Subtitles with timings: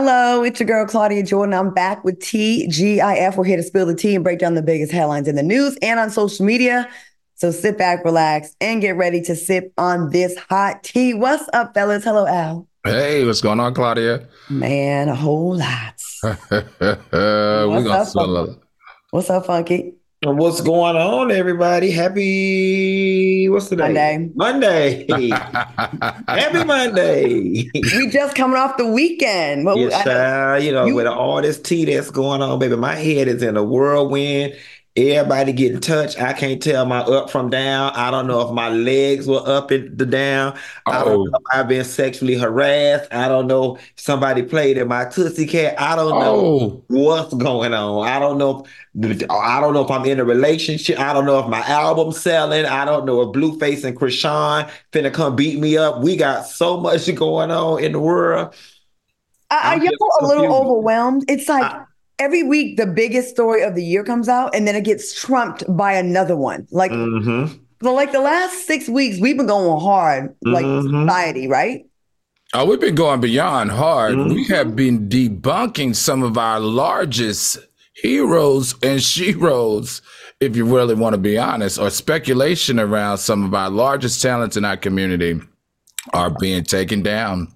[0.00, 1.52] Hello, it's your girl Claudia Jordan.
[1.52, 3.36] I'm back with TGIF.
[3.36, 5.76] We're here to spill the tea and break down the biggest headlines in the news
[5.82, 6.88] and on social media.
[7.34, 11.14] So sit back, relax, and get ready to sip on this hot tea.
[11.14, 12.04] What's up, fellas?
[12.04, 12.68] Hello, Al.
[12.84, 14.24] Hey, what's going on, Claudia?
[14.48, 16.00] Man, a whole lot.
[16.22, 18.48] we what's, up,
[19.10, 19.97] what's up, Funky?
[20.20, 21.92] What's going on, everybody?
[21.92, 24.28] Happy what's the day?
[24.34, 25.06] Monday.
[25.06, 25.28] Monday.
[26.28, 27.70] Happy Monday.
[27.72, 29.64] we just coming off the weekend.
[29.64, 32.96] What, yes, uh, you know, you, with all this tea that's going on, baby, my
[32.96, 34.56] head is in a whirlwind.
[34.98, 36.20] Everybody getting touched.
[36.20, 37.92] I can't tell my up from down.
[37.94, 40.58] I don't know if my legs were up and the down.
[40.86, 40.92] Oh.
[40.92, 41.24] I don't oh.
[41.24, 43.12] know if I've been sexually harassed.
[43.12, 45.80] I don't know if somebody played in my Tootsie Cat.
[45.80, 46.84] I don't know oh.
[46.88, 48.08] what's going on.
[48.08, 50.98] I don't know if I don't know if I'm in a relationship.
[50.98, 52.66] I don't know if my album's selling.
[52.66, 56.02] I don't know if Blueface and Chrisean finna come beat me up.
[56.02, 58.52] We got so much going on in the world.
[59.50, 61.24] Are you a little overwhelmed?
[61.30, 61.84] It's like I,
[62.18, 65.64] every week the biggest story of the year comes out and then it gets trumped
[65.76, 66.66] by another one.
[66.70, 67.54] Like mm-hmm.
[67.82, 71.06] so like the last six weeks, we've been going hard, like mm-hmm.
[71.06, 71.84] society, right?
[72.54, 74.14] Oh, we've been going beyond hard.
[74.14, 74.34] Mm-hmm.
[74.34, 77.58] We have been debunking some of our largest
[77.94, 80.00] heroes and sheroes,
[80.40, 84.56] if you really want to be honest, or speculation around some of our largest talents
[84.56, 85.40] in our community
[86.14, 87.52] are being taken down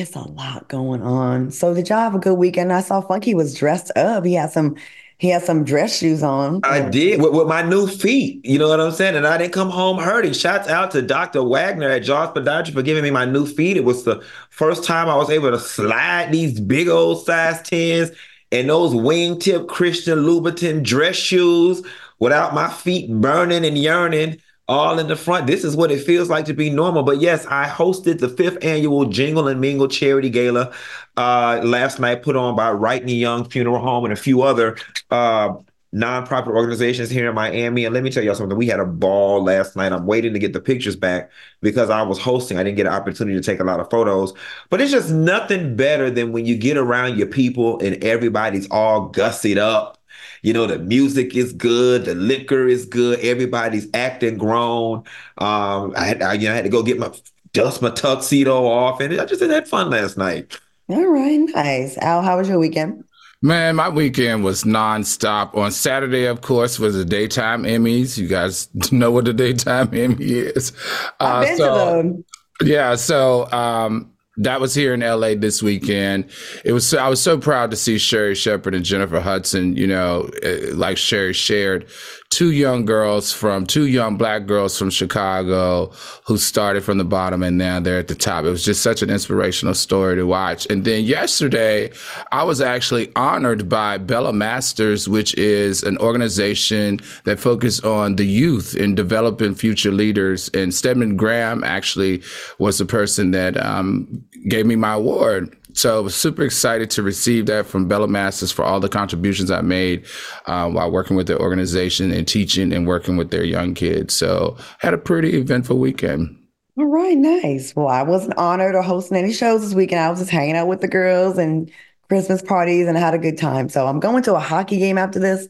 [0.00, 1.50] it's a lot going on.
[1.50, 2.72] So did y'all have a good weekend?
[2.72, 4.24] I saw Funky was dressed up.
[4.24, 4.76] He had some
[5.18, 6.60] he had some dress shoes on.
[6.62, 8.44] I did with, with, my new feet.
[8.44, 9.16] You know what I'm saying?
[9.16, 10.34] And I didn't come home hurting.
[10.34, 11.42] Shouts out to Dr.
[11.42, 13.78] Wagner at Jaws Podiatry for giving me my new feet.
[13.78, 18.14] It was the first time I was able to slide these big old size 10s
[18.52, 21.82] and those wingtip Christian Louboutin dress shoes
[22.18, 25.46] without my feet burning and yearning all in the front.
[25.46, 27.02] This is what it feels like to be normal.
[27.02, 30.72] But yes, I hosted the fifth annual Jingle and Mingle Charity Gala
[31.16, 34.76] uh, last night, put on by Rightney Young Funeral Home and a few other
[35.10, 35.54] uh,
[35.94, 37.84] nonprofit organizations here in Miami.
[37.84, 38.58] And let me tell y'all something.
[38.58, 39.92] We had a ball last night.
[39.92, 41.30] I'm waiting to get the pictures back
[41.62, 42.58] because I was hosting.
[42.58, 44.32] I didn't get an opportunity to take a lot of photos.
[44.68, 49.10] But it's just nothing better than when you get around your people and everybody's all
[49.12, 49.95] gussied up
[50.42, 54.98] you know, the music is good, the liquor is good, everybody's acting grown.
[55.38, 57.10] Um, I had, I, you know, I had to go get my
[57.52, 60.58] dust my tuxedo off, and I just had fun last night.
[60.88, 61.98] All right, nice.
[61.98, 63.04] Al, how was your weekend?
[63.42, 65.54] Man, my weekend was nonstop.
[65.54, 68.16] On Saturday, of course, was the daytime Emmys.
[68.16, 70.72] You guys know what the daytime Emmy is.
[71.20, 72.24] Uh, I've been so, to them.
[72.62, 76.30] Yeah, so um, that was here in LA this weekend.
[76.64, 80.28] It was I was so proud to see Sherri Shepherd and Jennifer Hudson, you know,
[80.42, 81.88] eh, like Sherry shared,
[82.30, 85.90] two young girls from two young black girls from Chicago
[86.26, 88.44] who started from the bottom and now they're at the top.
[88.44, 90.66] It was just such an inspirational story to watch.
[90.68, 91.90] And then yesterday,
[92.32, 98.26] I was actually honored by Bella Masters, which is an organization that focuses on the
[98.26, 100.50] youth and developing future leaders.
[100.50, 102.22] And Stedman Graham actually
[102.58, 107.02] was the person that um, gave me my award so I was super excited to
[107.02, 110.06] receive that from Bella Masters for all the contributions I made
[110.46, 114.14] uh, while working with the organization and teaching and working with their young kids.
[114.14, 116.34] So had a pretty eventful weekend.
[116.78, 117.76] All right, nice.
[117.76, 120.00] Well, I wasn't honored or hosting any shows this weekend.
[120.00, 121.70] I was just hanging out with the girls and
[122.08, 123.68] Christmas parties and I had a good time.
[123.68, 125.46] So I'm going to a hockey game after this,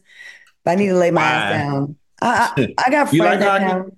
[0.65, 1.95] but I need to lay my ass down.
[2.21, 3.97] I, I, I got friends like in town.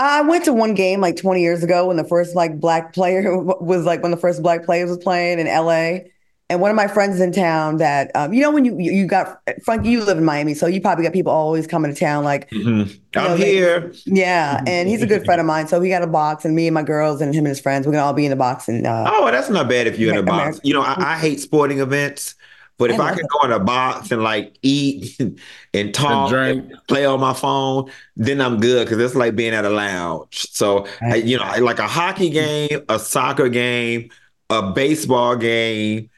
[0.00, 3.36] I went to one game like 20 years ago when the first like black player
[3.60, 6.08] was like when the first black players was playing in LA.
[6.48, 9.40] And one of my friends in town that um, you know when you you got
[9.64, 12.50] Frankie, you live in Miami, so you probably got people always coming to town like
[12.50, 12.90] mm-hmm.
[13.16, 13.92] I'm know, here.
[14.04, 16.66] yeah, and he's a good friend of mine, so he got a box, and me
[16.66, 18.66] and my girls and him and his friends, we're gonna all be in the box.
[18.66, 20.58] And uh, oh, that's not bad if you're in a box.
[20.64, 22.34] You know, I, I hate sporting events.
[22.80, 25.20] But if I, I can go in a box and like eat
[25.74, 29.52] and talk, and, and play on my phone, then I'm good because it's like being
[29.52, 30.46] at a lounge.
[30.50, 34.08] So I, you know, like a hockey game, a soccer game,
[34.48, 36.08] a baseball game,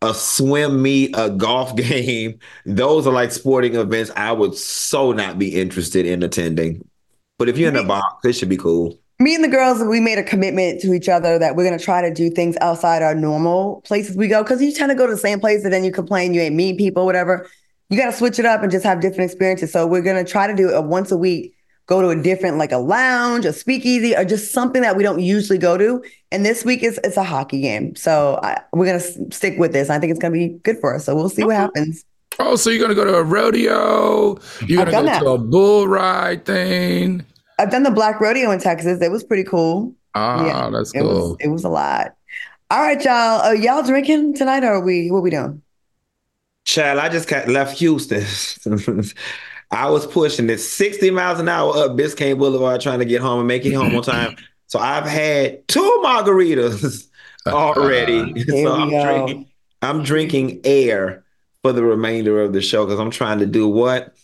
[0.00, 2.38] a swim meet, a golf game.
[2.64, 6.88] Those are like sporting events I would so not be interested in attending.
[7.38, 8.98] But if you're in a box, it should be cool.
[9.20, 11.84] Me and the girls, we made a commitment to each other that we're going to
[11.84, 14.44] try to do things outside our normal places we go.
[14.44, 16.54] Because you tend to go to the same place and then you complain you ain't
[16.54, 17.48] meet people, whatever.
[17.90, 19.72] You got to switch it up and just have different experiences.
[19.72, 21.54] So we're going to try to do it once a week
[21.88, 25.20] go to a different like a lounge, a speakeasy, or just something that we don't
[25.20, 26.04] usually go to.
[26.30, 29.90] And this week is it's a hockey game, so I, we're gonna stick with this.
[29.90, 31.06] I think it's gonna be good for us.
[31.06, 32.04] So we'll see what happens.
[32.38, 34.38] Oh, so you're gonna go to a rodeo?
[34.66, 35.20] You're gonna go that.
[35.20, 37.24] to a bull ride thing?
[37.58, 39.00] I've done the Black Rodeo in Texas.
[39.00, 39.94] It was pretty cool.
[40.14, 41.30] Ah, yeah, that's it cool.
[41.30, 42.14] Was, it was a lot.
[42.70, 43.40] All right, y'all.
[43.40, 45.10] Are y'all drinking tonight, or are we?
[45.10, 45.62] What are we doing?
[46.64, 48.24] Chad, I just got left Houston.
[49.70, 53.40] I was pushing it 60 miles an hour up Biscayne Boulevard trying to get home
[53.40, 54.36] and make it home on time.
[54.68, 57.08] So I've had two margaritas
[57.46, 58.20] already.
[58.20, 59.46] Uh, so I'm drinking,
[59.80, 61.24] I'm drinking air
[61.62, 64.14] for the remainder of the show because I'm trying to do what?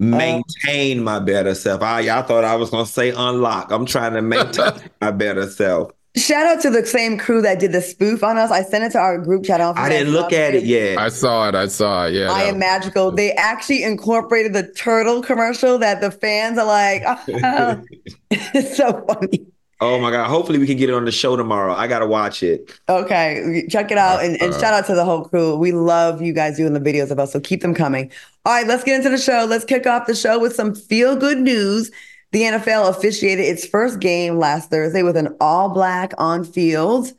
[0.00, 1.82] Maintain uh, my better self.
[1.82, 3.70] I, I thought I was going to say unlock.
[3.70, 5.92] I'm trying to maintain my better self.
[6.16, 8.52] Shout out to the same crew that did the spoof on us.
[8.52, 9.60] I sent it to our group chat.
[9.60, 10.96] I, I didn't look at it yet.
[10.96, 11.56] I saw it.
[11.56, 12.14] I saw it.
[12.14, 12.30] Yeah.
[12.30, 13.10] I am magical.
[13.10, 17.18] They actually incorporated the turtle commercial that the fans are like, oh.
[18.30, 19.46] it's so funny.
[19.80, 20.28] Oh my God.
[20.28, 21.74] Hopefully we can get it on the show tomorrow.
[21.74, 22.72] I got to watch it.
[22.88, 23.66] Okay.
[23.68, 24.24] Check it out.
[24.24, 25.56] And, and uh, shout out to the whole crew.
[25.56, 27.32] We love you guys doing the videos of us.
[27.32, 28.10] So keep them coming.
[28.46, 28.66] All right.
[28.66, 29.46] Let's get into the show.
[29.48, 31.90] Let's kick off the show with some feel good news.
[32.32, 37.12] The NFL officiated its first game last Thursday with an all black on field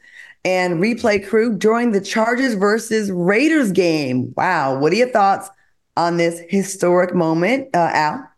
[0.44, 4.34] and replay crew during the Chargers versus Raiders game.
[4.36, 4.78] Wow.
[4.78, 5.50] What are your thoughts
[5.98, 8.30] on this historic moment, uh, Al?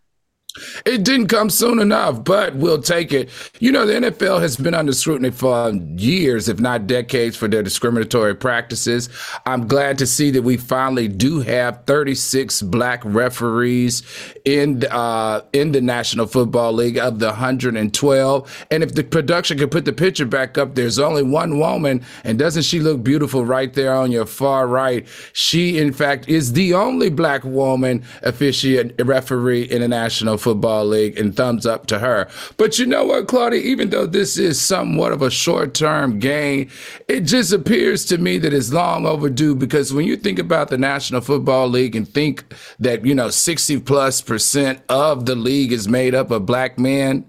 [0.86, 3.30] It didn't come soon enough, but we'll take it.
[3.60, 7.64] You know, the NFL has been under scrutiny for years, if not decades, for their
[7.64, 9.10] discriminatory practices.
[9.46, 14.04] I'm glad to see that we finally do have 36 black referees
[14.46, 18.66] in uh, in the National Football League of the 112.
[18.72, 22.40] And if the production could put the picture back up, there's only one woman, and
[22.40, 25.08] doesn't she look beautiful right there on your far right?
[25.34, 31.18] She, in fact, is the only black woman officiate referee in the National Football League,
[31.18, 32.28] and thumbs up to her.
[32.58, 33.62] But you know what, Claudia?
[33.62, 36.70] Even though this is somewhat of a short term gain,
[37.08, 40.78] it just appears to me that it's long overdue because when you think about the
[40.78, 42.46] National Football League and think
[42.80, 47.26] that, you know, 60 plus percent of the league is made up of black men,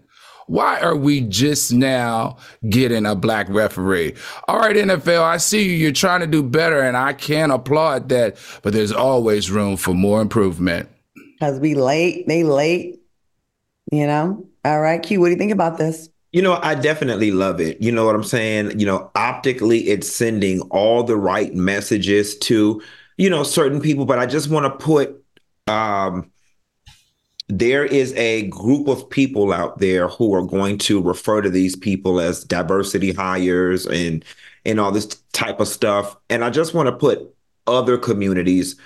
[0.48, 2.38] why are we just now
[2.68, 4.14] getting a black referee?
[4.48, 5.72] All right, NFL, I see you.
[5.72, 9.92] You're trying to do better, and I can applaud that, but there's always room for
[9.92, 10.88] more improvement.
[11.38, 12.98] Because we late, they late.
[13.90, 14.46] You know?
[14.64, 16.08] All right, Q, what do you think about this?
[16.32, 17.80] You know, I definitely love it.
[17.80, 18.78] You know what I'm saying?
[18.78, 22.82] You know, optically, it's sending all the right messages to,
[23.16, 25.24] you know, certain people, but I just want to put,
[25.68, 26.30] um,
[27.48, 31.74] there is a group of people out there who are going to refer to these
[31.74, 34.22] people as diversity hires and
[34.66, 36.14] and all this type of stuff.
[36.28, 37.34] And I just want to put
[37.66, 38.76] other communities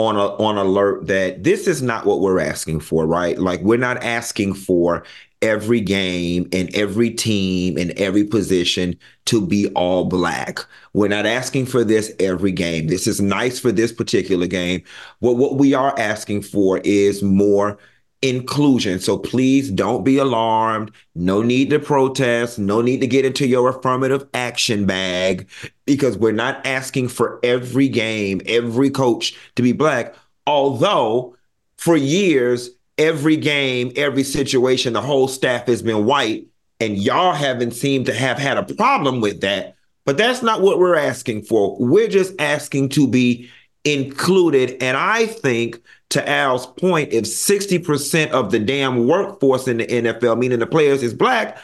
[0.00, 3.38] on a, on alert that this is not what we're asking for, right?
[3.38, 5.04] Like we're not asking for
[5.42, 10.60] every game and every team and every position to be all black.
[10.94, 12.88] We're not asking for this every game.
[12.88, 14.82] This is nice for this particular game.
[15.20, 17.78] But what we are asking for is more
[18.22, 19.00] inclusion.
[19.00, 20.90] So please don't be alarmed.
[21.14, 22.58] No need to protest.
[22.58, 25.48] No need to get into your affirmative action bag
[25.86, 30.14] because we're not asking for every game, every coach to be black.
[30.46, 31.36] Although
[31.78, 36.46] for years, every game, every situation, the whole staff has been white
[36.78, 39.76] and y'all haven't seemed to have had a problem with that.
[40.04, 41.76] But that's not what we're asking for.
[41.78, 43.50] We're just asking to be
[43.84, 44.82] included.
[44.82, 50.38] And I think to Al's point, if 60% of the damn workforce in the NFL,
[50.38, 51.58] meaning the players, is black,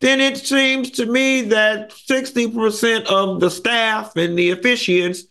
[0.00, 5.22] then it seems to me that 60% of the staff and the officiants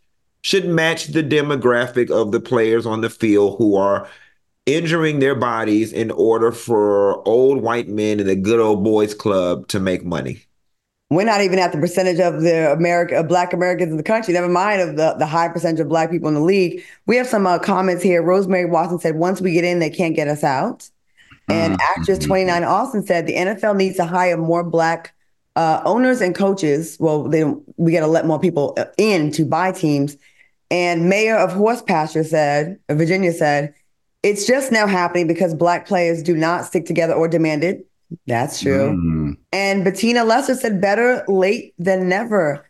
[0.44, 4.08] should match the demographic of the players on the field who are
[4.66, 9.68] injuring their bodies in order for old white men in the good old boys club
[9.68, 10.46] to make money
[11.12, 14.34] we're not even at the percentage of the America Black Americans in the country.
[14.34, 16.82] Never mind of the, the high percentage of Black people in the league.
[17.06, 18.24] We have some uh, comments here.
[18.24, 20.89] Rosemary Watson said, "Once we get in, they can't get us out."
[21.50, 22.00] And mm-hmm.
[22.00, 25.13] actress twenty nine Austin said, "The NFL needs to hire more Black
[25.58, 26.96] uh, owners and coaches.
[26.98, 27.44] Well, they,
[27.75, 30.15] we got to let more people uh, in to buy teams."
[30.70, 33.74] And Mayor of Horse Pasture said, Virginia said,
[34.24, 37.86] "It's just now happening because Black players do not stick together or demand it."
[38.27, 38.98] That's true.
[38.98, 39.38] Mm.
[39.51, 42.65] And Bettina Lester said, better late than never.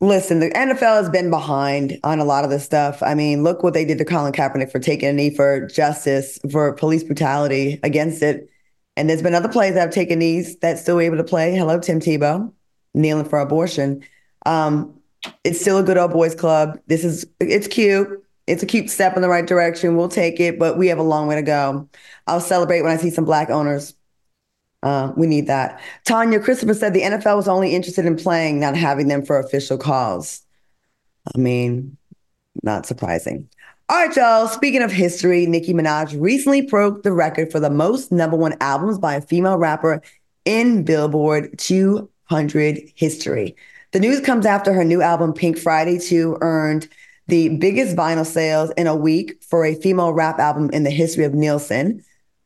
[0.00, 3.02] Listen, the NFL has been behind on a lot of this stuff.
[3.02, 6.38] I mean, look what they did to Colin Kaepernick for taking a knee for justice,
[6.50, 8.48] for police brutality against it.
[8.96, 11.54] And there's been other players that have taken knees that still able to play.
[11.54, 12.52] Hello, Tim Tebow,
[12.94, 14.02] kneeling for abortion.
[14.44, 15.00] Um,
[15.44, 16.78] it's still a good old boys club.
[16.88, 18.08] This is it's cute.
[18.48, 19.96] It's a cute step in the right direction.
[19.96, 21.88] We'll take it, but we have a long way to go.
[22.26, 23.94] I'll celebrate when I see some black owners.
[24.82, 25.80] Uh, we need that.
[26.04, 29.78] Tanya Christopher said the NFL was only interested in playing, not having them for official
[29.78, 30.42] calls.
[31.34, 31.96] I mean,
[32.62, 33.48] not surprising.
[33.88, 34.48] All right, y'all.
[34.48, 38.98] Speaking of history, Nicki Minaj recently broke the record for the most number one albums
[38.98, 40.02] by a female rapper
[40.44, 43.54] in Billboard 200 history.
[43.92, 46.88] The news comes after her new album, Pink Friday 2, earned
[47.28, 51.24] the biggest vinyl sales in a week for a female rap album in the history
[51.24, 52.02] of Nielsen.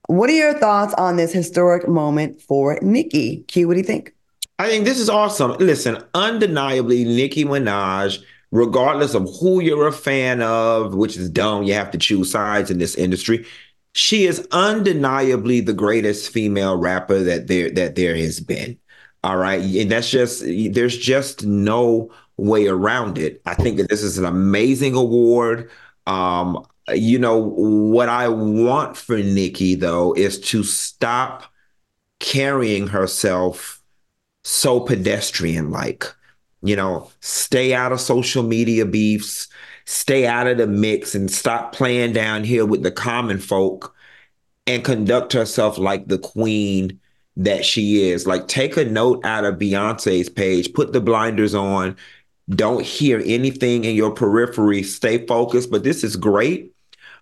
[0.06, 3.44] What are your thoughts on this historic moment for Nicki?
[3.48, 4.14] Q, what do you think?
[4.58, 5.52] I think this is awesome.
[5.58, 8.22] Listen, undeniably, Nicki Minaj,
[8.52, 12.70] regardless of who you're a fan of, which is dumb, you have to choose sides
[12.70, 13.44] in this industry.
[13.94, 18.78] She is undeniably the greatest female rapper that there that there has been.
[19.25, 19.60] All right.
[19.60, 23.42] And that's just, there's just no way around it.
[23.44, 25.70] I think that this is an amazing award.
[26.06, 31.44] Um, you know, what I want for Nicki though, is to stop
[32.18, 33.82] carrying herself
[34.44, 36.06] so pedestrian like.
[36.62, 39.48] You know, stay out of social media beefs,
[39.84, 43.94] stay out of the mix, and stop playing down here with the common folk
[44.66, 46.98] and conduct herself like the queen
[47.36, 48.26] that she is.
[48.26, 51.96] Like, take a note out of Beyonce's page, put the blinders on,
[52.50, 55.70] don't hear anything in your periphery, stay focused.
[55.70, 56.72] But this is great.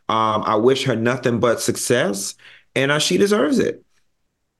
[0.08, 2.34] Um, I wish her nothing but success,
[2.74, 3.82] and uh, she deserves it.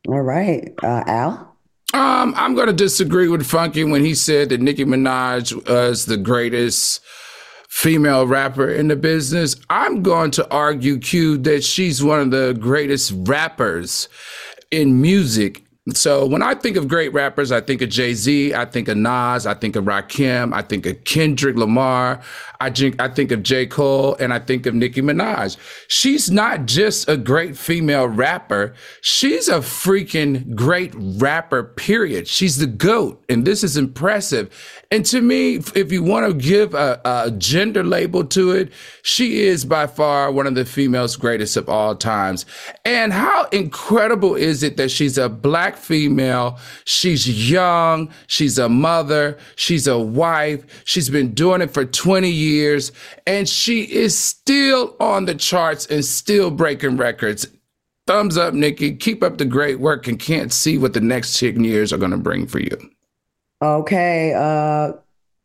[0.08, 1.56] All right, uh, Al.
[1.92, 6.16] Um, I'm going to disagree with Funky when he said that Nicki Minaj was the
[6.16, 7.00] greatest
[7.68, 9.56] female rapper in the business.
[9.70, 14.08] I'm going to argue, Q, that she's one of the greatest rappers
[14.70, 15.64] in music.
[15.92, 18.96] So when I think of great rappers, I think of Jay Z, I think of
[18.96, 22.22] Nas, I think of Rakim, I think of Kendrick Lamar,
[22.58, 23.66] I think, I think of J.
[23.66, 25.58] Cole, and I think of Nicki Minaj.
[25.88, 28.72] She's not just a great female rapper,
[29.02, 32.28] she's a freaking great rapper, period.
[32.28, 34.48] She's the GOAT, and this is impressive.
[34.90, 38.72] And to me, if you want to give a, a, gender label to it,
[39.02, 42.46] she is by far one of the females greatest of all times.
[42.84, 46.58] And how incredible is it that she's a black female?
[46.84, 48.12] She's young.
[48.26, 49.38] She's a mother.
[49.56, 50.64] She's a wife.
[50.84, 52.92] She's been doing it for 20 years
[53.26, 57.46] and she is still on the charts and still breaking records.
[58.06, 58.94] Thumbs up, Nicki.
[58.96, 62.10] Keep up the great work and can't see what the next 10 years are going
[62.10, 62.90] to bring for you.
[63.62, 64.34] Okay.
[64.34, 64.92] Uh,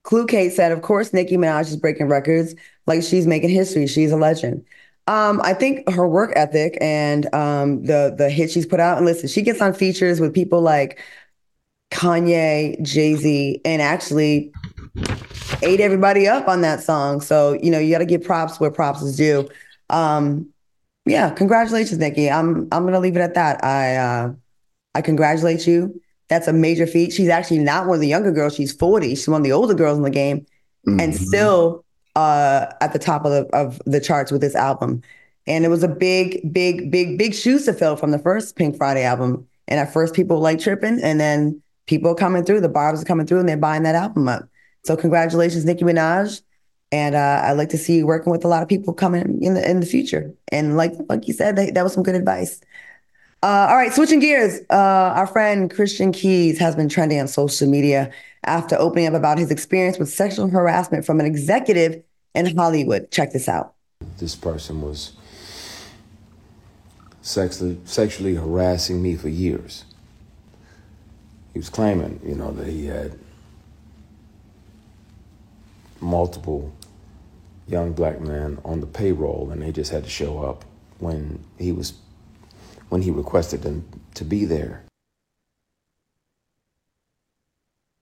[0.04, 2.56] Clue Kate said, of course, Nicki Minaj is breaking records
[2.88, 3.88] like she's making history.
[3.88, 4.66] She's a legend.
[5.10, 9.08] Um, I think her work ethic and um, the the hit she's put out, and
[9.08, 11.00] listen, she gets on features with people like
[11.90, 14.52] Kanye, Jay Z, and actually
[15.64, 17.22] ate everybody up on that song.
[17.22, 19.50] So you know you got to give props where props is due.
[19.90, 20.48] Um,
[21.08, 22.30] yeah, congratulations, Nicki.
[22.30, 23.66] I'm I'm gonna leave it at that.
[23.66, 24.34] I uh,
[24.94, 26.00] I congratulate you.
[26.28, 27.14] That's a major feat.
[27.14, 28.54] She's actually not one of the younger girls.
[28.54, 29.10] She's 40.
[29.10, 30.46] She's one of the older girls in the game
[30.88, 31.00] mm-hmm.
[31.00, 31.84] and still
[32.16, 35.02] uh, at the top of the, of the charts with this album.
[35.48, 38.78] And it was a big, big, big, big shoes to fill from the first Pink
[38.78, 39.48] Friday album.
[39.68, 42.62] And at first, people like tripping, and then people coming through.
[42.62, 44.48] The barbs are coming through, and they're buying that album up.
[44.84, 46.42] So congratulations, Nicki Minaj.
[46.92, 49.54] And uh, I'd like to see you working with a lot of people coming in
[49.54, 50.34] the in the future.
[50.52, 52.62] And like like you said, that, that was some good advice.
[53.42, 54.60] Uh, all right, switching gears.
[54.70, 54.74] Uh,
[55.16, 58.12] our friend Christian Keyes has been trending on social media
[58.44, 62.04] after opening up about his experience with sexual harassment from an executive
[62.36, 63.12] in Hollywood.
[63.12, 63.76] Check this out.
[64.18, 65.14] This person was
[67.22, 69.86] sexually sexually harassing me for years.
[71.54, 73.18] He was claiming, you know, that he had
[76.02, 76.74] multiple
[77.68, 80.66] young black men on the payroll and they just had to show up
[80.98, 81.94] when he was
[82.90, 84.84] when he requested them to be there.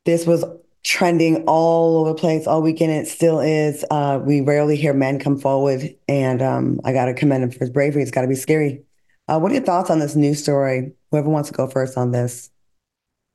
[0.05, 0.43] This was
[0.83, 2.93] trending all over the place all weekend.
[2.93, 3.83] It still is.
[3.91, 7.59] Uh, we rarely hear men come forward, and um, I got to commend him for
[7.59, 8.01] his bravery.
[8.01, 8.83] It's got to be scary.
[9.27, 10.93] Uh, what are your thoughts on this news story?
[11.11, 12.49] Whoever wants to go first on this.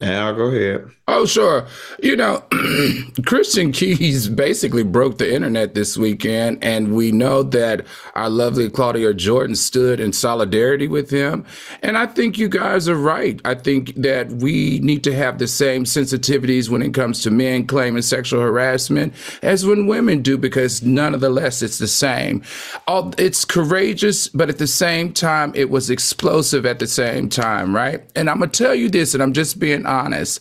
[0.02, 0.90] Now go ahead.
[1.08, 1.66] Oh, sure.
[2.02, 2.42] You know,
[3.26, 9.12] Christian Keyes basically broke the internet this weekend, and we know that our lovely Claudia
[9.12, 11.44] Jordan stood in solidarity with him.
[11.82, 13.40] And I think you guys are right.
[13.44, 17.66] I think that we need to have the same sensitivities when it comes to men
[17.66, 22.42] claiming sexual harassment as when women do, because none of the less it's the same.
[22.88, 28.02] It's courageous, but at the same time, it was explosive at the same time, right?
[28.16, 30.40] And I'm going to tell you this, and I'm just being honest.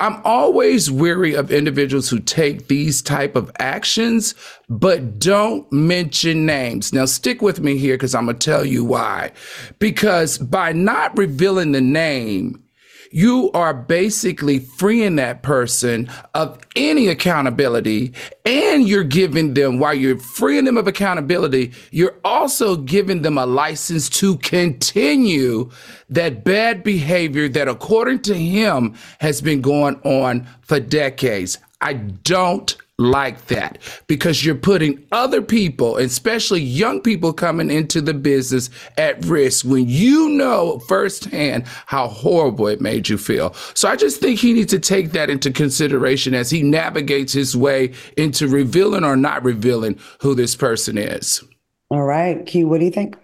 [0.00, 4.34] I'm always weary of individuals who take these type of actions
[4.68, 6.92] but don't mention names.
[6.92, 9.32] Now stick with me here cuz I'm to tell you why.
[9.78, 12.62] Because by not revealing the name,
[13.10, 18.12] you are basically freeing that person of any accountability
[18.44, 23.46] and you're giving them while you're freeing them of accountability you're also giving them a
[23.46, 25.70] license to continue
[26.08, 31.58] that bad behavior that according to him has been going on for decades.
[31.80, 33.78] I don't like that
[34.08, 39.88] because you're putting other people, especially young people coming into the business at risk when
[39.88, 43.54] you know firsthand how horrible it made you feel.
[43.74, 47.56] So I just think he needs to take that into consideration as he navigates his
[47.56, 51.42] way into revealing or not revealing who this person is.
[51.90, 52.44] All right.
[52.44, 53.16] Q, what do you think?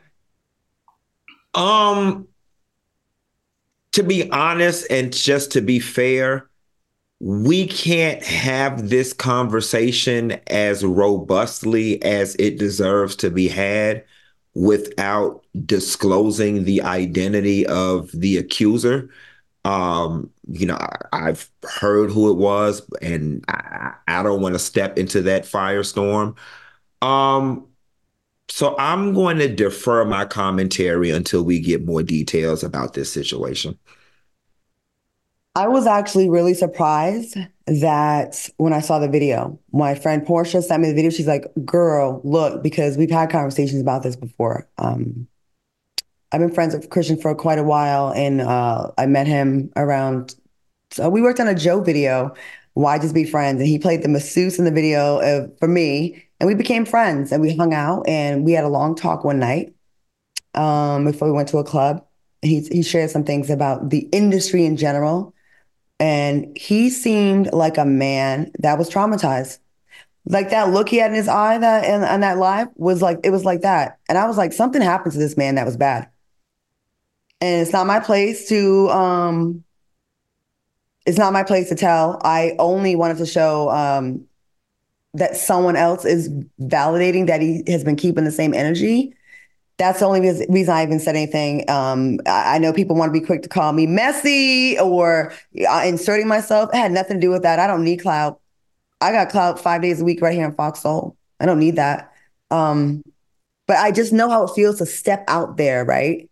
[1.55, 2.29] Um
[3.93, 6.49] to be honest and just to be fair,
[7.25, 14.05] we can't have this conversation as robustly as it deserves to be had
[14.53, 19.09] without disclosing the identity of the accuser.
[19.65, 20.77] Um, you know,
[21.15, 25.45] I, have heard who it was, and I, I don't want to step into that
[25.45, 26.37] firestorm.
[27.01, 27.67] Um,
[28.51, 33.79] so I'm going to defer my commentary until we get more details about this situation.
[35.57, 40.83] I was actually really surprised that when I saw the video, my friend Portia sent
[40.83, 41.11] me the video.
[41.11, 44.69] She's like, "Girl, look," because we've had conversations about this before.
[44.79, 45.29] Um,
[46.33, 50.35] I've been friends with Christian for quite a while, and uh, I met him around.
[50.91, 52.35] So we worked on a Joe video,
[52.73, 56.21] "Why Just Be Friends," and he played the masseuse in the video uh, for me,
[56.41, 59.39] and we became friends, and we hung out, and we had a long talk one
[59.39, 59.73] night
[60.55, 62.05] um, before we went to a club.
[62.43, 65.33] He he shared some things about the industry in general
[66.01, 69.59] and he seemed like a man that was traumatized.
[70.27, 73.31] Like that look he had in his eye that on that live was like it
[73.31, 73.99] was like that.
[74.09, 76.09] And I was like, something happened to this man that was bad.
[77.41, 79.65] And it's not my place to um
[81.05, 82.21] it's not my place to tell.
[82.25, 84.25] I only wanted to show um
[85.13, 86.29] that someone else is
[86.61, 89.15] validating that he has been keeping the same energy
[89.77, 91.69] that's the only reason I even said anything.
[91.69, 95.33] Um, I, know people want to be quick to call me messy or
[95.69, 96.71] uh, inserting myself.
[96.73, 97.59] It had nothing to do with that.
[97.59, 98.41] I don't need clout.
[99.01, 101.17] I got clout five days a week right here in Fox Soul.
[101.41, 102.13] I don't need that.
[102.53, 103.03] Um,
[103.67, 106.31] but I just know how it feels to step out there, right?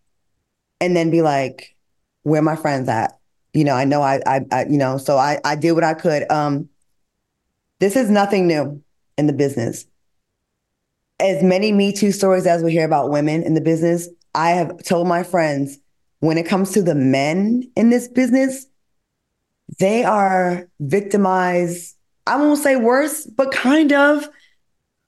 [0.79, 1.75] And then be like,
[2.23, 3.17] where my friends at?
[3.53, 5.93] You know, I know I, I, I you know, so I, I did what I
[5.93, 6.31] could.
[6.31, 6.69] Um,
[7.79, 8.81] this is nothing new
[9.17, 9.85] in the business
[11.23, 14.83] as many Me Too stories as we hear about women in the business, I have
[14.83, 15.79] told my friends
[16.19, 18.67] when it comes to the men in this business,
[19.79, 21.95] they are victimized.
[22.27, 24.27] I won't say worse, but kind of.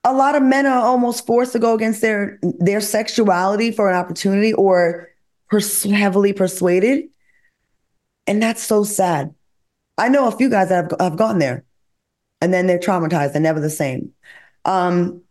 [0.07, 3.95] A lot of men are almost forced to go against their their sexuality for an
[3.95, 5.09] opportunity or
[5.49, 7.05] pers- heavily persuaded.
[8.27, 9.33] And that's so sad.
[9.97, 11.65] I know a few guys that have, have gone there
[12.39, 13.33] and then they're traumatized.
[13.33, 14.11] They're never the same.
[14.63, 15.23] Um,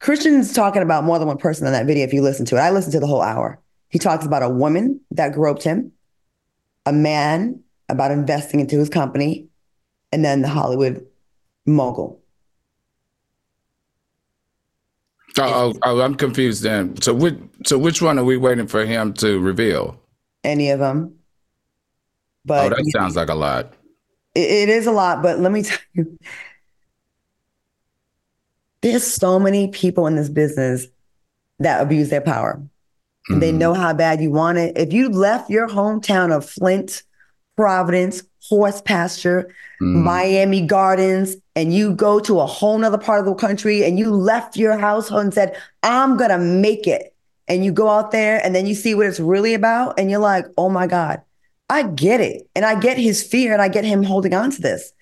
[0.00, 2.60] Christian's talking about more than one person in that video if you listen to it.
[2.60, 3.60] I listened to the whole hour.
[3.88, 5.92] He talks about a woman that groped him,
[6.86, 9.48] a man about investing into his company,
[10.12, 11.06] and then the Hollywood
[11.66, 12.20] mogul.
[15.38, 17.00] Oh, oh, oh, I'm confused then.
[17.00, 20.00] So which so which one are we waiting for him to reveal?
[20.44, 21.14] Any of them.
[22.44, 23.74] But oh, that sounds like a lot.
[24.34, 26.18] it, it is a lot, but let me tell you,
[28.82, 30.86] there's so many people in this business
[31.58, 32.62] that abuse their power.
[33.30, 33.40] Mm-hmm.
[33.40, 34.78] They know how bad you want it.
[34.78, 37.02] If you left your hometown of Flint,
[37.56, 40.02] Providence, Horse Pasture, mm.
[40.02, 44.10] Miami Gardens, and you go to a whole nother part of the country and you
[44.10, 47.14] left your household and said, I'm gonna make it.
[47.48, 50.20] And you go out there and then you see what it's really about, and you're
[50.20, 51.20] like, oh my God,
[51.68, 52.48] I get it.
[52.54, 54.92] And I get his fear and I get him holding on to this.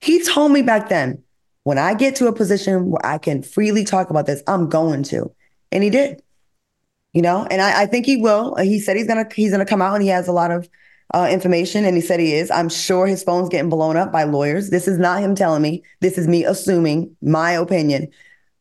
[0.00, 1.22] He told me back then,
[1.66, 5.02] when I get to a position where I can freely talk about this, I'm going
[5.04, 5.32] to.
[5.72, 6.22] And he did.
[7.12, 8.54] You know, and I, I think he will.
[8.54, 10.68] He said he's gonna he's gonna come out and he has a lot of
[11.12, 12.52] uh, information, and he said he is.
[12.52, 14.70] I'm sure his phone's getting blown up by lawyers.
[14.70, 15.82] This is not him telling me.
[16.00, 18.12] This is me assuming my opinion.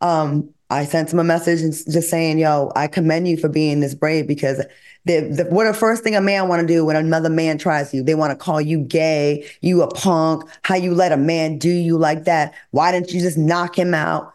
[0.02, 3.80] Um, I sent him a message and just saying, "Yo, I commend you for being
[3.80, 4.66] this brave because
[5.06, 7.94] the, the what the first thing a man want to do when another man tries
[7.94, 11.58] you, they want to call you gay, you a punk, how you let a man
[11.60, 12.54] do you like that?
[12.72, 14.34] Why didn't you just knock him out?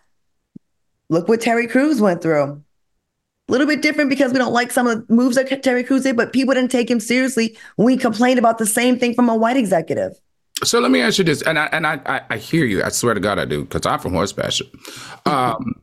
[1.08, 2.62] Look what Terry Crews went through.
[3.48, 6.04] A little bit different because we don't like some of the moves that Terry Crews
[6.04, 9.34] did, but people didn't take him seriously we complained about the same thing from a
[9.34, 10.12] white executive.
[10.62, 12.84] So let me ask you this, and I and I I, I hear you.
[12.84, 14.66] I swear to God, I do, because I'm from Horse Pasture.
[15.26, 15.80] Um,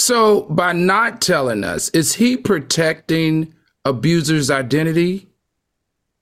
[0.00, 5.28] so by not telling us, is he protecting abuser's identity?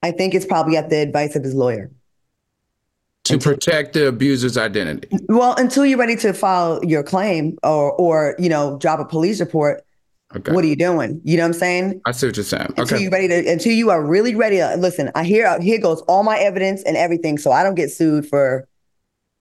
[0.02, 1.90] I think it's probably at the advice of his lawyer.
[3.24, 5.08] To until, protect the abuser's identity.
[5.28, 9.40] Well, until you're ready to file your claim or or you know, drop a police
[9.40, 9.84] report,
[10.36, 10.52] Okay.
[10.52, 11.22] What are you doing?
[11.24, 12.02] You know what I'm saying?
[12.04, 12.74] I see what you're saying.
[12.76, 13.02] Until okay.
[13.02, 15.10] you ready to, until you are really ready to listen.
[15.14, 18.68] I hear here goes all my evidence and everything, so I don't get sued for,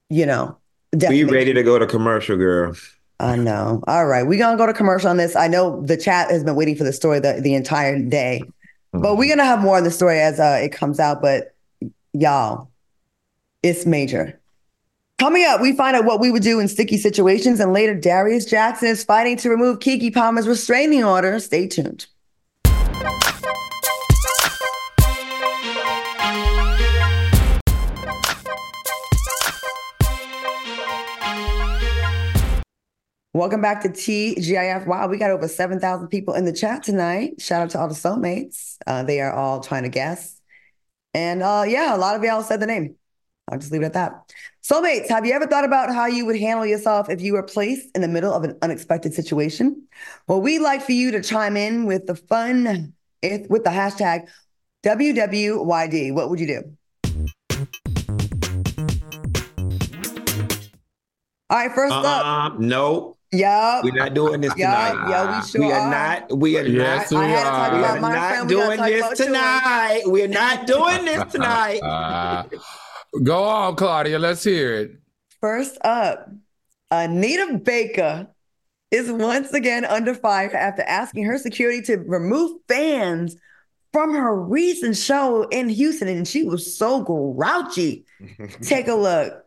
[0.10, 0.58] you know.
[0.98, 2.74] Be ready to go to commercial, girl.
[3.20, 3.84] I know.
[3.88, 5.36] All right, we're gonna go to commercial on this.
[5.36, 9.02] I know the chat has been waiting for the story the, the entire day, mm-hmm.
[9.02, 11.22] but we're gonna have more on the story as uh, it comes out.
[11.22, 11.56] But
[12.14, 12.70] y'all,
[13.64, 14.40] it's major.
[15.18, 18.46] Coming up, we find out what we would do in sticky situations, and later, Darius
[18.46, 21.40] Jackson is fighting to remove Keke Palmer's restraining order.
[21.40, 22.06] Stay tuned.
[33.38, 34.88] Welcome back to TGIF.
[34.88, 37.40] Wow, we got over 7,000 people in the chat tonight.
[37.40, 38.78] Shout out to all the soulmates.
[38.88, 40.42] Uh, they are all trying to guess.
[41.14, 42.96] And uh, yeah, a lot of y'all said the name.
[43.48, 44.34] I'll just leave it at that.
[44.64, 47.96] Soulmates, have you ever thought about how you would handle yourself if you were placed
[47.96, 49.84] in the middle of an unexpected situation?
[50.28, 54.30] Well, we'd like for you to chime in with the fun if, with the hashtag
[54.84, 56.12] WWYD.
[56.12, 56.78] What would you do?
[61.52, 62.60] All right, first uh, up.
[62.60, 63.17] No.
[63.32, 63.82] Yeah.
[63.84, 64.94] We're not doing this tonight.
[64.94, 65.90] Yeah, yeah, we sure We are, are.
[65.92, 66.38] not.
[66.38, 67.26] We are yes, not.
[67.26, 67.78] We are.
[67.78, 70.02] We are not doing this tonight.
[70.06, 72.50] We're not doing this tonight.
[73.24, 74.20] Go on, Claudia.
[74.20, 74.92] Let's hear it.
[75.42, 76.30] First up,
[76.90, 78.28] Anita Baker
[78.92, 83.36] is once again under fire after asking her security to remove fans
[83.92, 88.06] from her recent show in Houston, and she was so grouchy.
[88.62, 89.44] Take a look.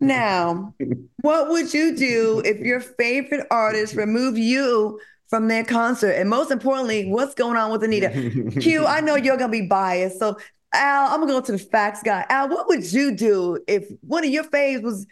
[0.00, 0.74] Now,
[1.20, 6.12] what would you do if your favorite artist removed you from their concert?
[6.12, 8.08] And most importantly, what's going on with Anita?
[8.60, 10.18] Q, I know you're gonna be biased.
[10.18, 10.38] So
[10.72, 12.24] Al, I'm gonna go to the facts guy.
[12.28, 15.06] Al, what would you do if one of your faves was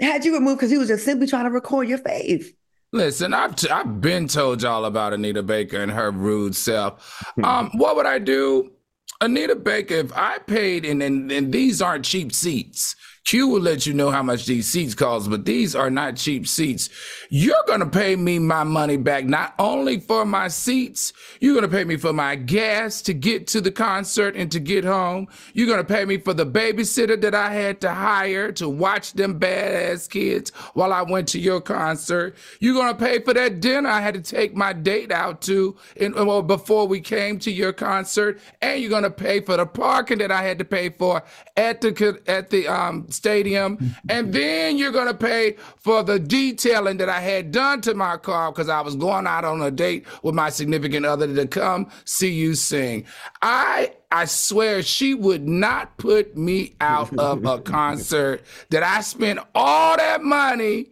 [0.00, 2.54] had you removed because he was just simply trying to record your fave?
[2.92, 7.24] Listen, I've t- I've been told y'all about Anita Baker and her rude self.
[7.36, 7.44] Hmm.
[7.44, 8.72] Um, what would I do?
[9.20, 12.96] Anita Baker, if I paid and, and and these aren't cheap seats.
[13.24, 16.48] Q will let you know how much these seats cost, but these are not cheap
[16.48, 16.88] seats.
[17.28, 21.68] You're going to pay me my money back, not only for my seats, you're going
[21.68, 25.28] to pay me for my gas to get to the concert and to get home.
[25.54, 29.12] You're going to pay me for the babysitter that I had to hire to watch
[29.12, 32.34] them badass kids while I went to your concert.
[32.58, 35.76] You're going to pay for that dinner I had to take my date out to
[35.94, 38.40] in, well, before we came to your concert.
[38.60, 41.22] And you're going to pay for the parking that I had to pay for
[41.56, 43.94] at the, at the, um, stadium.
[44.08, 48.16] and then you're going to pay for the detailing that I had done to my
[48.16, 51.90] car because I was going out on a date with my significant other to come
[52.04, 53.04] see you sing.
[53.42, 59.38] I I swear she would not put me out of a concert that I spent
[59.54, 60.86] all that money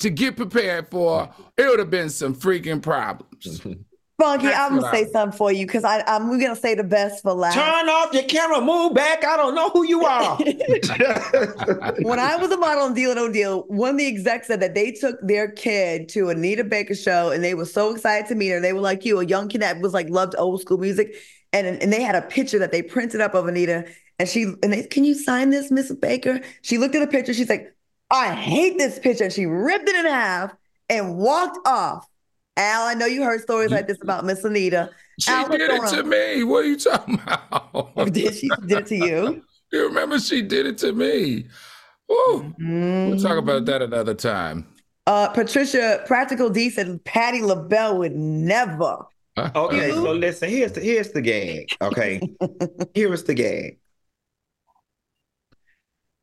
[0.00, 1.30] to get prepared for.
[1.56, 3.62] It would have been some freaking problems.
[4.18, 7.22] Funky, I'm gonna say something for you because I I'm we're gonna say the best
[7.22, 7.54] for last.
[7.54, 9.24] Turn off your camera, move back.
[9.24, 10.36] I don't know who you are.
[12.00, 14.74] when I was a model on Deal No Deal, one of the execs said that
[14.74, 18.48] they took their kid to Anita Baker show and they were so excited to meet
[18.48, 18.60] her.
[18.60, 21.14] They were like you, a young kid that was like loved old school music,
[21.52, 23.84] and and they had a picture that they printed up of Anita,
[24.18, 26.40] and she and they can you sign this, Miss Baker?
[26.62, 27.32] She looked at the picture.
[27.32, 27.72] She's like,
[28.10, 29.24] I hate this picture.
[29.24, 30.56] And she ripped it in half
[30.88, 32.08] and walked off.
[32.58, 34.90] Al, I know you heard stories like this about Miss Anita.
[35.20, 36.42] She Al, did it to me.
[36.42, 38.12] What are you talking about?
[38.12, 39.44] Did she did it to you?
[39.72, 41.46] you remember she did it to me?
[42.08, 42.42] Woo.
[42.42, 43.10] Mm-hmm.
[43.10, 44.66] We'll talk about that another time.
[45.06, 49.06] Uh, Patricia Practical D said Patti LaBelle would never.
[49.54, 51.68] Okay, so listen, here's the here's the gag.
[51.80, 52.20] Okay.
[52.94, 53.78] here's the gag.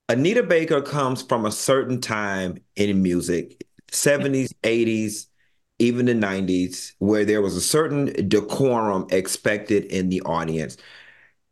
[0.09, 5.27] Anita Baker comes from a certain time in music, 70s, 80s,
[5.79, 10.77] even the 90s, where there was a certain decorum expected in the audience.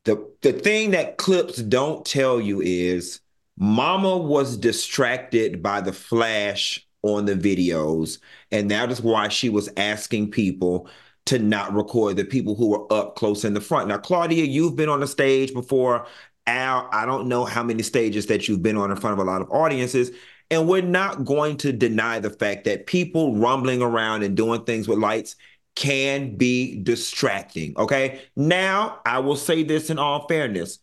[0.06, 3.22] The the thing that clips don't tell you is
[3.58, 8.20] Mama was distracted by the flash on the videos,
[8.52, 10.90] and that is why she was asking people
[11.26, 13.88] to not record the people who were up close in the front.
[13.88, 16.06] Now, Claudia, you've been on the stage before.
[16.46, 19.30] Al, I don't know how many stages that you've been on in front of a
[19.30, 20.12] lot of audiences.
[20.52, 24.88] And we're not going to deny the fact that people rumbling around and doing things
[24.88, 25.36] with lights
[25.76, 27.74] can be distracting.
[27.78, 28.22] Okay.
[28.36, 30.80] Now, I will say this in all fairness.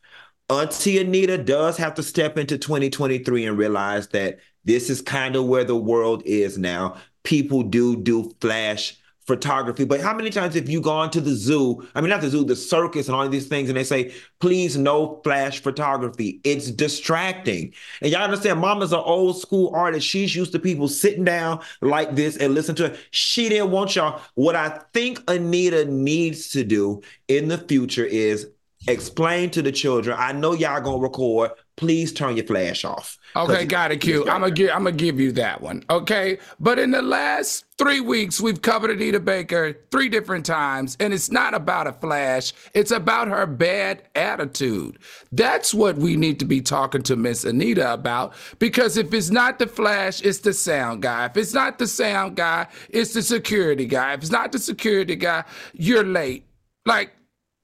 [0.49, 5.47] Auntie Anita does have to step into 2023 and realize that this is kind of
[5.47, 6.97] where the world is now.
[7.23, 9.00] People do do flash
[9.31, 9.85] photography.
[9.85, 11.87] But how many times have you gone to the zoo?
[11.95, 14.77] I mean, not the zoo, the circus and all these things, and they say, please
[14.77, 16.41] no flash photography.
[16.43, 17.73] It's distracting.
[18.03, 20.05] And y'all understand, mama's an old school artist.
[20.05, 22.99] She's used to people sitting down like this and listen to it.
[23.13, 24.21] She didn't want y'all.
[24.35, 28.49] What I think Anita needs to do in the future is
[28.89, 31.53] explain to the children, I know y'all gonna record.
[31.81, 33.17] Please turn your flash off.
[33.35, 34.29] Okay, got it, Q.
[34.29, 35.83] I'm gonna give I'm gonna give you that one.
[35.89, 36.37] Okay.
[36.59, 41.31] But in the last three weeks, we've covered Anita Baker three different times, and it's
[41.31, 44.99] not about a flash, it's about her bad attitude.
[45.33, 48.35] That's what we need to be talking to Miss Anita about.
[48.59, 51.25] Because if it's not the flash, it's the sound guy.
[51.25, 54.13] If it's not the sound guy, it's the security guy.
[54.13, 56.45] If it's not the security guy, you're late.
[56.85, 57.13] Like,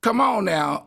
[0.00, 0.85] come on now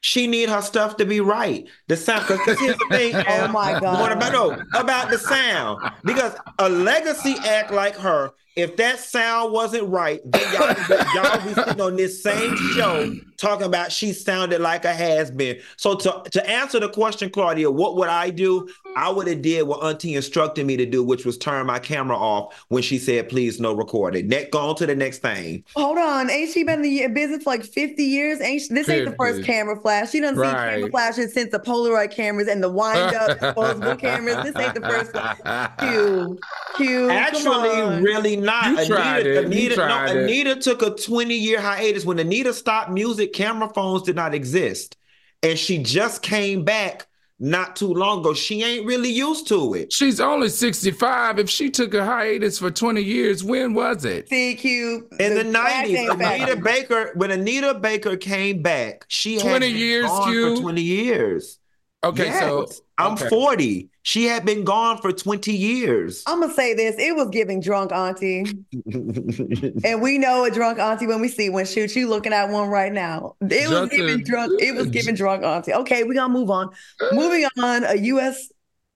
[0.00, 1.66] she need her stuff to be right.
[1.88, 3.14] The sound, because here's the thing.
[3.28, 4.12] oh my god!
[4.12, 9.86] About, no, about the sound, because a legacy act like her if that sound wasn't
[9.88, 10.74] right, then y'all,
[11.14, 15.60] y'all be sitting on this same show talking about she sounded like a has been.
[15.76, 18.62] So to, to answer the question, Claudia, what would I do?
[18.62, 18.92] Mm-hmm.
[18.96, 22.16] I would have did what Auntie instructed me to do, which was turn my camera
[22.16, 24.28] off when she said, please no recording.
[24.28, 25.64] Next, go on to the next thing.
[25.76, 26.30] Hold on.
[26.30, 28.40] Ain't she been in the business for like 50 years?
[28.40, 28.92] Ain't she, this 50.
[28.92, 30.10] ain't the first camera flash.
[30.10, 30.48] She done right.
[30.48, 34.36] seen camera flashes since the Polaroid cameras and the wind up disposable cameras.
[34.44, 35.70] This ain't the first one.
[35.78, 36.38] Q.
[36.76, 37.10] Q.
[37.10, 38.86] Actually, really not.
[38.86, 43.25] You Anita, Anita, no, Anita took a 20 year hiatus when Anita stopped music.
[43.32, 44.96] Camera phones did not exist,
[45.42, 47.06] and she just came back
[47.38, 48.34] not too long ago.
[48.34, 49.92] She ain't really used to it.
[49.92, 51.38] She's only 65.
[51.38, 54.28] If she took a hiatus for 20 years, when was it?
[54.30, 55.20] CQ.
[55.20, 56.12] In the, the 90s.
[56.12, 60.56] Anita Baker, when Anita Baker came back, she 20 years, Q.
[60.56, 61.58] for 20 years.
[62.04, 62.40] Okay, yes.
[62.40, 63.28] so I'm okay.
[63.28, 63.90] 40.
[64.06, 66.22] She had been gone for 20 years.
[66.28, 68.44] I'm gonna say this: it was giving drunk auntie,
[69.84, 71.66] and we know a drunk auntie when we see one.
[71.66, 73.34] Shoot, you looking at one right now.
[73.40, 74.62] It was giving drunk.
[74.62, 75.74] It was giving drunk auntie.
[75.74, 76.70] Okay, we gonna move on.
[77.10, 77.82] Moving on.
[77.82, 78.52] A U.S.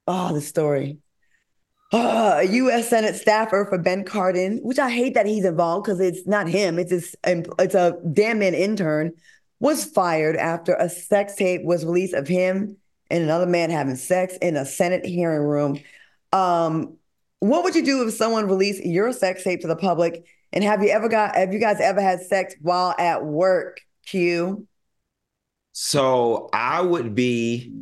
[0.06, 0.98] Oh, the story.
[1.92, 2.88] Uh, a U.S.
[2.88, 6.78] Senate staffer for Ben Cardin, which I hate that he's involved because it's not him.
[6.78, 9.10] It's his, it's a damn man intern,
[9.58, 12.76] was fired after a sex tape was released of him
[13.10, 15.80] and another man having sex in a Senate hearing room.
[16.32, 16.96] Um,
[17.40, 20.26] what would you do if someone released your sex tape to the public?
[20.52, 23.80] And have you ever got have you guys ever had sex while at work?
[24.06, 24.66] Q.
[25.72, 27.72] So I would be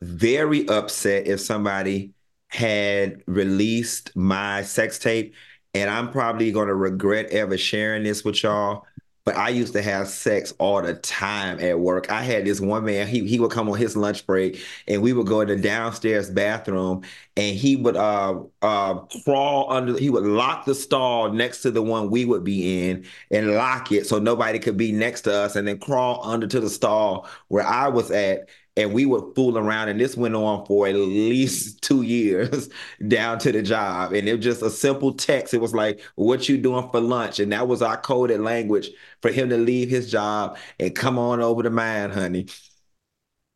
[0.00, 2.12] very upset if somebody
[2.48, 5.34] had released my sex tape,
[5.74, 8.86] and I'm probably to regret ever sharing this with y'all
[9.26, 12.10] but I used to have sex all the time at work.
[12.12, 15.12] I had this one man, he, he would come on his lunch break and we
[15.12, 17.02] would go in the downstairs bathroom
[17.36, 21.82] and he would uh uh crawl under he would lock the stall next to the
[21.82, 25.56] one we would be in and lock it so nobody could be next to us
[25.56, 29.56] and then crawl under to the stall where I was at and we would fool
[29.56, 32.68] around and this went on for at least two years
[33.08, 34.12] down to the job.
[34.12, 35.54] And it was just a simple text.
[35.54, 37.40] It was like what you doing for lunch?
[37.40, 38.90] And that was our coded language
[39.22, 42.46] for him to leave his job and come on over to mine honey.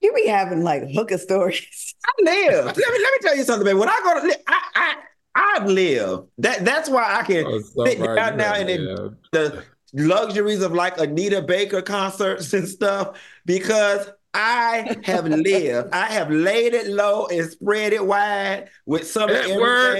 [0.01, 1.95] You be having like hooker stories.
[2.07, 2.65] I live.
[2.65, 4.95] Let me let me tell you something man when i go to i i
[5.33, 6.29] I've lived.
[6.39, 10.73] That that's why I can oh, so sit down now and the, the luxuries of
[10.73, 15.89] like Anita Baker concerts and stuff because I have lived.
[15.93, 19.97] I have laid it low and spread it wide with some of everything work,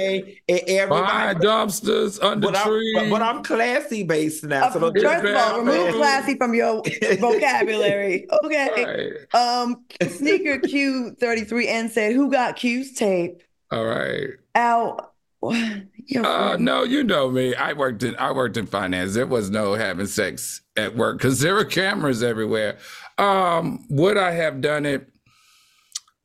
[0.49, 1.03] and everybody.
[1.03, 2.97] Behind dumpsters, under but trees.
[2.99, 4.67] I'm, but I'm classy based now.
[4.67, 6.83] Uh, so first of all, remove classy from your
[7.19, 8.29] vocabulary.
[8.45, 9.17] Okay.
[9.33, 9.35] Right.
[9.35, 13.43] Um, Sneaker Q33N said, Who got Q's tape?
[13.73, 14.29] All right.
[14.55, 15.13] Al,
[16.17, 17.55] Uh, no, you know me.
[17.55, 19.15] I worked in I worked in finance.
[19.15, 22.79] There was no having sex at work because there were cameras everywhere.
[23.19, 25.09] Um, would I have done it?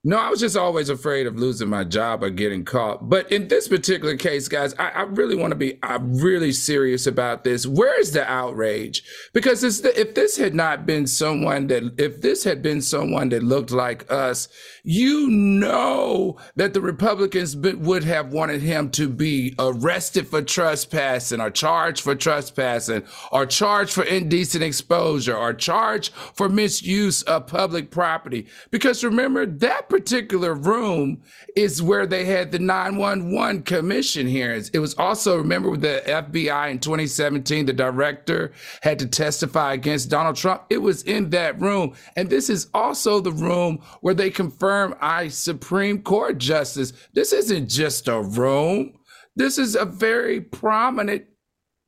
[0.07, 3.09] No, I was just always afraid of losing my job or getting caught.
[3.09, 7.07] But in this particular case, guys, I, I really want to be I'm really serious
[7.07, 7.65] about this.
[7.65, 9.01] Where is the outrage?
[9.33, 13.41] Because the, if this had not been someone that if this had been someone that
[13.41, 14.47] looked like us,
[14.83, 21.49] you know that the Republicans would have wanted him to be arrested for trespassing or
[21.49, 28.45] charged for trespassing or charged for indecent exposure or charged for misuse of public property.
[28.69, 31.21] Because remember that particular room
[31.55, 34.67] is where they had the 911 commission hearings.
[34.73, 40.09] It was also, remember, with the FBI in 2017, the director had to testify against
[40.09, 40.63] Donald Trump.
[40.69, 41.95] It was in that room.
[42.17, 46.91] And this is also the room where they confirm I Supreme Court justice.
[47.13, 48.99] This isn't just a room.
[49.37, 51.23] This is a very prominent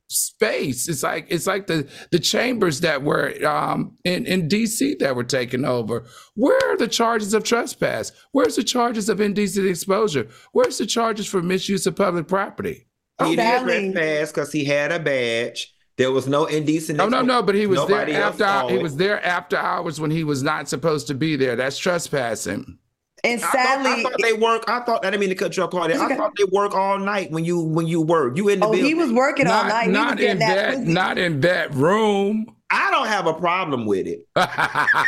[0.08, 0.88] space.
[0.88, 4.96] It's like it's like the the chambers that were um, in in D.C.
[4.96, 6.04] that were taken over.
[6.34, 8.12] Where are the charges of trespass?
[8.32, 10.28] Where's the charges of indecent exposure?
[10.52, 12.86] Where's the charges for misuse of public property?
[13.24, 15.74] He didn't trespass because he had a badge.
[15.96, 16.96] There was no indecent.
[16.96, 17.42] No, no, no.
[17.42, 18.72] But he was there after.
[18.72, 21.56] He was there after hours when he was not supposed to be there.
[21.56, 22.78] That's trespassing.
[23.24, 24.64] And sadly, I thought, I thought, they work.
[24.68, 25.74] I thought I didn't mean to cut you off.
[25.74, 25.94] Okay.
[25.94, 28.36] I thought they work all night when you when you work.
[28.36, 28.86] You in the oh, building.
[28.86, 29.90] he was working not, all night.
[29.90, 32.46] Not in that, that not in that room.
[32.70, 34.26] I don't have a problem with it.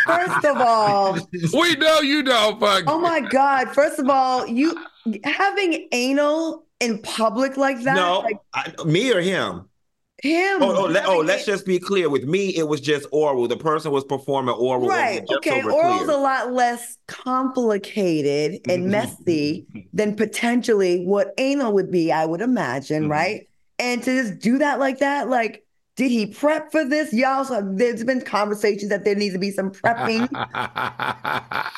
[0.06, 1.14] First of all,
[1.52, 2.58] we know you don't.
[2.58, 2.84] Fuck.
[2.86, 3.72] Oh my god!
[3.74, 4.74] First of all, you
[5.24, 7.96] having anal in public like that.
[7.96, 9.69] No, like, I, me or him.
[10.22, 10.62] Him.
[10.62, 12.10] Oh, oh, let, oh, let's just be clear.
[12.10, 13.48] With me, it was just oral.
[13.48, 14.86] The person was performing oral.
[14.86, 15.24] Right.
[15.36, 15.62] Okay.
[15.62, 16.16] Oral's clear.
[16.16, 23.04] a lot less complicated and messy than potentially what anal would be, I would imagine,
[23.04, 23.12] mm-hmm.
[23.12, 23.48] right?
[23.78, 25.64] And to just do that like that, like
[26.00, 27.12] did he prep for this?
[27.12, 30.32] Y'all, so there's been conversations that there needs to be some prepping,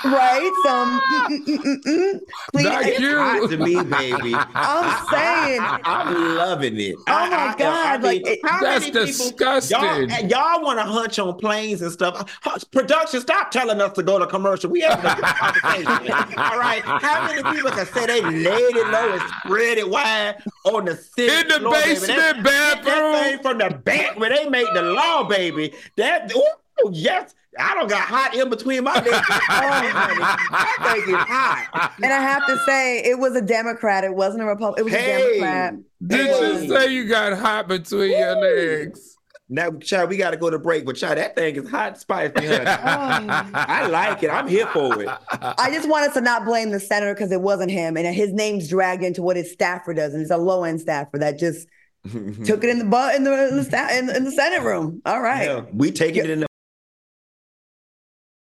[0.05, 0.53] right?
[0.65, 2.21] Some mm, mm, mm,
[2.53, 2.65] clean.
[2.65, 3.19] Not you.
[3.19, 4.33] hot to me, baby.
[4.37, 6.95] I'm saying, I'm loving it.
[7.09, 9.81] Oh my I, god, I, I mean, like that's disgusting.
[9.81, 12.41] People, y'all, y'all want to hunch on planes and stuff.
[12.71, 14.71] Production, stop telling us to go to commercial.
[14.71, 16.13] We have a conversation.
[16.39, 20.37] All right, how many people can say they laid it low and spread it wide
[20.63, 22.85] on the city in the floor, basement bathroom?
[22.85, 25.73] That thing from the back when they make the law, baby.
[25.97, 27.35] That oh yes.
[27.59, 29.09] I don't got hot in between my legs.
[29.11, 31.93] oh, honey, that thing is hot.
[32.03, 34.05] And I have to say, it was a Democrat.
[34.05, 34.81] It wasn't a Republican.
[34.81, 35.75] It was hey, a Democrat.
[36.07, 36.63] Did hey.
[36.63, 38.17] you say you got hot between Woo.
[38.17, 39.19] your legs?
[39.51, 42.33] Now, child, we got to go to break, but child, that thing is hot spicy,
[42.37, 42.65] honey.
[42.65, 43.51] oh.
[43.53, 44.31] I like it.
[44.31, 45.11] I'm here for it.
[45.31, 48.67] I just wanted to not blame the senator because it wasn't him, and his name's
[48.71, 51.69] dragged into what his staffer does, and it's a low end staffer that just
[52.07, 52.45] Mm-hmm.
[52.45, 55.01] Took it in the butt in the in the, in, in the Senate room.
[55.07, 55.47] All right.
[55.47, 56.47] Yeah, we taking it in the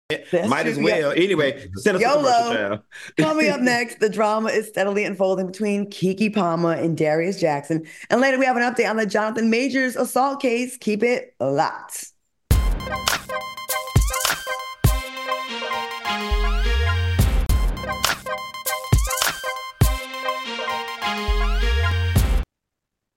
[0.09, 0.73] That's Might true.
[0.73, 1.17] as well.
[1.17, 1.23] Yeah.
[1.23, 2.81] Anyway, send us YOLO.
[3.19, 7.85] Coming up next, the drama is steadily unfolding between Keke Palmer and Darius Jackson.
[8.11, 10.77] And later, we have an update on the Jonathan Majors assault case.
[10.77, 12.13] Keep it locked.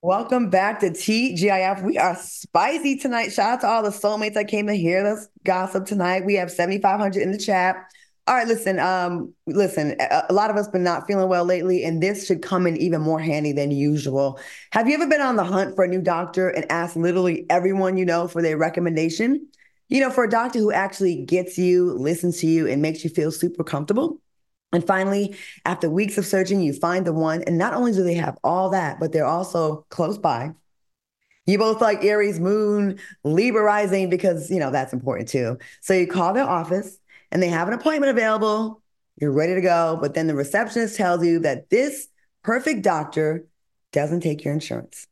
[0.02, 1.84] Welcome back to TGIF.
[1.84, 3.34] We are spicy tonight.
[3.34, 6.26] Shout out to all the soulmates that came to hear us gossip tonight.
[6.26, 7.76] We have 7,500 in the chat.
[8.26, 12.02] All right, listen, um, listen, a, lot of us been not feeling well lately, and
[12.02, 14.40] this should come in even more handy than usual.
[14.72, 17.98] Have you ever been on the hunt for a new doctor and asked literally everyone
[17.98, 19.48] you know for their recommendation?
[19.90, 23.10] You know, for a doctor who actually gets you, listens to you, and makes you
[23.10, 24.22] feel super comfortable?
[24.72, 27.44] And finally, after weeks of searching, you find the one.
[27.44, 30.52] And not only do they have all that, but they're also close by.
[31.48, 35.58] You both like Aries moon, Libra rising, because, you know, that's important too.
[35.82, 37.00] So you call their office
[37.32, 38.84] and they have an appointment available.
[39.20, 39.98] You're ready to go.
[40.00, 42.08] But then the receptionist tells you that this
[42.44, 43.48] perfect doctor
[43.92, 45.08] doesn't take your insurance.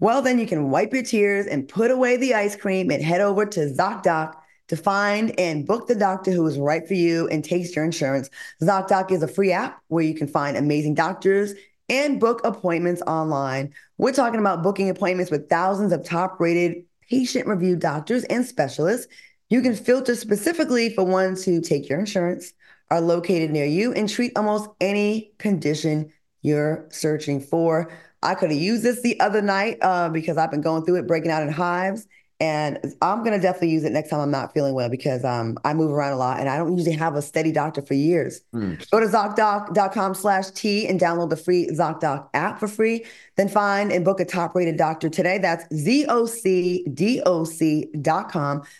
[0.00, 3.20] Well, then you can wipe your tears and put away the ice cream and head
[3.20, 4.34] over to ZocDoc
[4.68, 8.30] to find and book the doctor who is right for you and takes your insurance.
[8.62, 11.52] ZocDoc is a free app where you can find amazing doctors
[11.88, 13.74] and book appointments online.
[13.98, 19.06] We're talking about booking appointments with thousands of top rated patient reviewed doctors and specialists.
[19.50, 22.52] You can filter specifically for ones who take your insurance,
[22.90, 26.10] are located near you, and treat almost any condition
[26.40, 27.92] you're searching for.
[28.22, 31.06] I could have used this the other night uh, because I've been going through it,
[31.06, 32.06] breaking out in hives
[32.40, 35.72] And I'm gonna definitely use it next time I'm not feeling well because um, I
[35.72, 38.40] move around a lot and I don't usually have a steady doctor for years.
[38.52, 38.90] Mm.
[38.90, 43.04] Go to ZocDoc.com slash T and download the free ZocDoc app for free.
[43.36, 45.38] Then find and book a top rated doctor today.
[45.38, 46.92] That's ZocDoc.com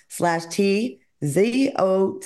[0.09, 2.23] slash T, ZocDoc.com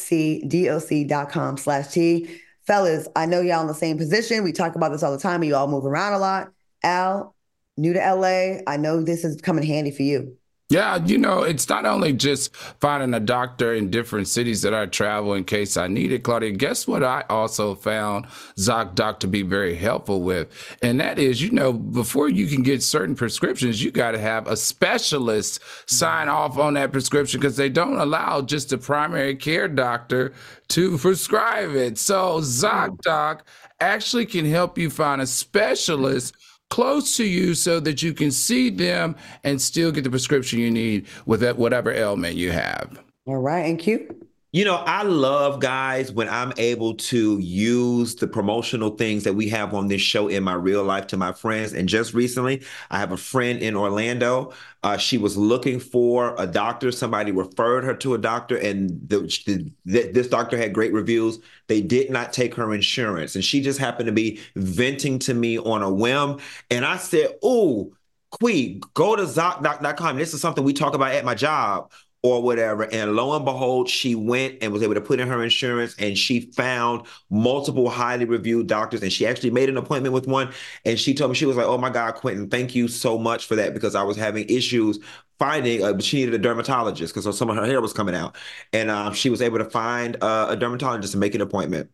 [1.56, 2.40] slash T.
[2.66, 4.44] Fellas, I know y'all in the same position.
[4.44, 5.42] We talk about this all the time.
[5.42, 6.52] You all move around a lot.
[6.82, 7.34] Al,
[7.76, 10.36] new to LA, I know this is coming handy for you.
[10.70, 14.84] Yeah, you know, it's not only just finding a doctor in different cities that I
[14.84, 16.50] travel in case I need it, Claudia.
[16.50, 18.26] Guess what I also found
[18.58, 20.48] ZocDoc to be very helpful with?
[20.82, 24.46] And that is, you know, before you can get certain prescriptions, you got to have
[24.46, 26.36] a specialist sign mm-hmm.
[26.36, 30.34] off on that prescription because they don't allow just a primary care doctor
[30.68, 31.96] to prescribe it.
[31.96, 33.40] So ZocDoc mm-hmm.
[33.80, 36.47] actually can help you find a specialist mm-hmm.
[36.70, 40.70] Close to you so that you can see them and still get the prescription you
[40.70, 43.02] need with whatever ailment you have.
[43.26, 44.27] All right, and Q.
[44.50, 49.50] You know, I love guys when I'm able to use the promotional things that we
[49.50, 51.74] have on this show in my real life to my friends.
[51.74, 54.54] And just recently, I have a friend in Orlando.
[54.82, 56.90] Uh, she was looking for a doctor.
[56.90, 61.40] Somebody referred her to a doctor, and the, the, this doctor had great reviews.
[61.66, 65.58] They did not take her insurance, and she just happened to be venting to me
[65.58, 66.38] on a whim.
[66.70, 67.92] And I said, "Oh,
[68.30, 70.16] Quee, go to ZocDoc.com.
[70.16, 71.92] This is something we talk about at my job
[72.22, 72.82] or whatever.
[72.92, 76.18] And lo and behold, she went and was able to put in her insurance and
[76.18, 79.02] she found multiple highly reviewed doctors.
[79.02, 80.52] And she actually made an appointment with one.
[80.84, 83.46] And she told me, she was like, Oh my God, Quentin, thank you so much
[83.46, 84.98] for that because I was having issues
[85.38, 88.36] finding, uh, she needed a dermatologist because some of her hair was coming out.
[88.72, 91.90] And uh, she was able to find uh, a dermatologist and make an appointment.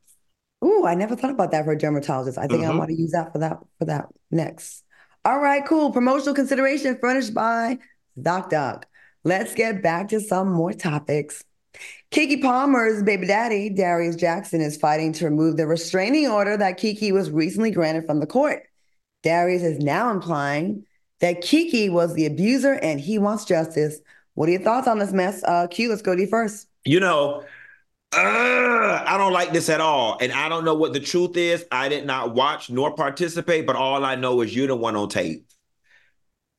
[0.64, 2.38] Ooh, I never thought about that for a dermatologist.
[2.38, 2.72] I think mm-hmm.
[2.72, 4.82] I want to use that for that for that next.
[5.26, 5.90] All right, cool.
[5.90, 7.78] Promotional consideration furnished by
[8.18, 8.84] ZocDoc.
[9.24, 11.42] Let's get back to some more topics.
[12.10, 17.12] Keke Palmer's baby daddy, Darius Jackson, is fighting to remove the restraining order that Keke
[17.12, 18.64] was recently granted from the court.
[19.22, 20.84] Darius is now implying
[21.20, 23.98] that Keke was the abuser and he wants justice.
[24.34, 25.42] What are your thoughts on this mess?
[25.42, 26.68] Uh, Q, let's go to you first.
[26.84, 27.44] You know,
[28.12, 30.18] uh, I don't like this at all.
[30.20, 31.64] And I don't know what the truth is.
[31.72, 35.08] I did not watch nor participate, but all I know is you're the one on
[35.08, 35.46] tape.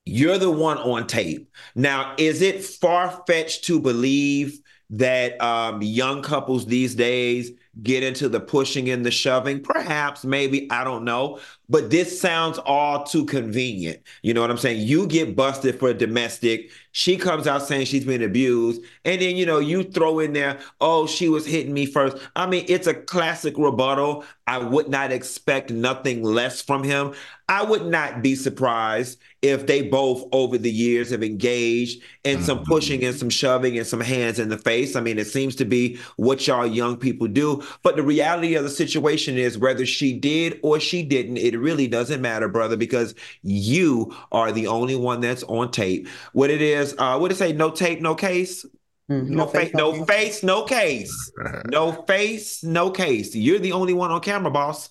[0.06, 1.51] You're the one on tape.
[1.74, 4.60] Now, is it far fetched to believe
[4.91, 7.51] that um, young couples these days
[7.82, 9.62] get into the pushing and the shoving?
[9.62, 11.39] Perhaps, maybe, I don't know.
[11.70, 14.01] But this sounds all too convenient.
[14.22, 14.86] You know what I'm saying?
[14.88, 16.70] You get busted for a domestic.
[16.91, 18.82] She comes out saying she's been abused.
[19.03, 22.18] And then, you know, you throw in there, oh, she was hitting me first.
[22.36, 24.24] I mean, it's a classic rebuttal.
[24.47, 27.13] I would not expect nothing less from him.
[27.47, 32.59] I would not be surprised if they both over the years have engaged in some
[32.59, 32.72] mm-hmm.
[32.72, 34.95] pushing and some shoving and some hands in the face.
[34.95, 37.63] I mean, it seems to be what y'all young people do.
[37.84, 41.88] But the reality of the situation is whether she did or she didn't, it really
[41.88, 46.08] doesn't matter, brother, because you are the only one that's on tape.
[46.34, 48.66] What it is, uh, what it say, no tape, no case?
[49.10, 49.36] Mm-hmm.
[49.36, 51.32] No, no, face, no face, no case.
[51.68, 53.36] No face, no case.
[53.36, 54.89] You're the only one on camera, boss.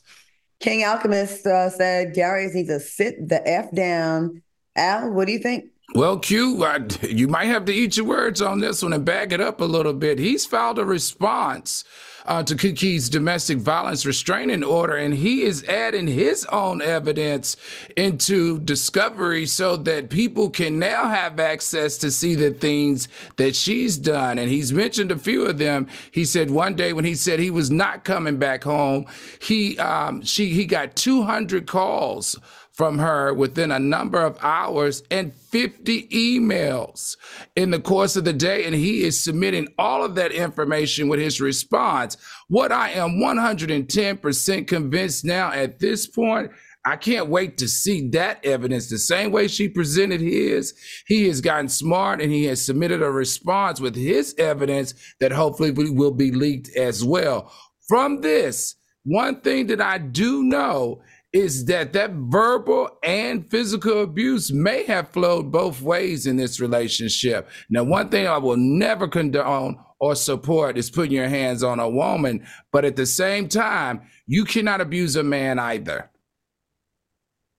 [0.60, 4.42] King Alchemist uh, said Darius needs to sit the F down.
[4.76, 5.66] Al, what do you think?
[5.92, 9.32] Well, Q, I, you might have to eat your words on this one and back
[9.32, 10.18] it up a little bit.
[10.18, 11.84] He's filed a response
[12.26, 17.56] uh, to Keke's domestic violence restraining order, and he is adding his own evidence
[17.96, 23.98] into discovery so that people can now have access to see the things that she's
[23.98, 24.38] done.
[24.38, 25.86] And he's mentioned a few of them.
[26.10, 29.04] He said one day when he said he was not coming back home,
[29.38, 32.38] he um, she he got 200 calls
[32.74, 37.16] from her within a number of hours and 50 emails
[37.54, 38.64] in the course of the day.
[38.64, 42.16] And he is submitting all of that information with his response.
[42.48, 46.50] What I am 110% convinced now at this point
[46.86, 48.90] I can't wait to see that evidence.
[48.90, 50.74] The same way she presented his,
[51.06, 55.70] he has gotten smart and he has submitted a response with his evidence that hopefully
[55.70, 57.50] will be leaked as well.
[57.88, 61.02] From this, one thing that I do know
[61.34, 67.50] is that that verbal and physical abuse may have flowed both ways in this relationship.
[67.68, 71.90] Now, one thing I will never condone or support is putting your hands on a
[71.90, 76.08] woman, but at the same time, you cannot abuse a man either.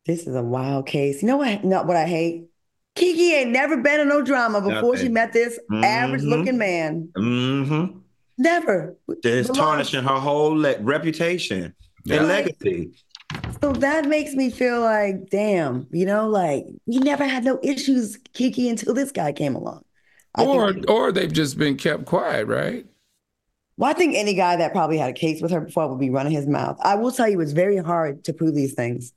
[0.06, 1.22] This is a wild case.
[1.22, 1.66] You know what?
[1.66, 2.48] Not what I hate.
[2.96, 5.08] Keke ain't never been in no drama before Nothing.
[5.08, 5.84] she met this mm-hmm.
[5.84, 7.10] average looking man.
[7.18, 8.00] Mm-hmm.
[8.38, 8.96] Never.
[9.10, 12.18] It's tarnishing her whole le- reputation yeah.
[12.18, 12.94] and legacy.
[13.62, 18.18] So that makes me feel like, damn, you know, like we never had no issues,
[18.34, 19.84] Keke, until this guy came along.
[20.38, 22.86] or think, or they've just been kept quiet, right?
[23.78, 26.10] Well, I think any guy that probably had a case with her before would be
[26.10, 26.78] running his mouth.
[26.82, 29.12] I will tell you, it's very hard to prove these things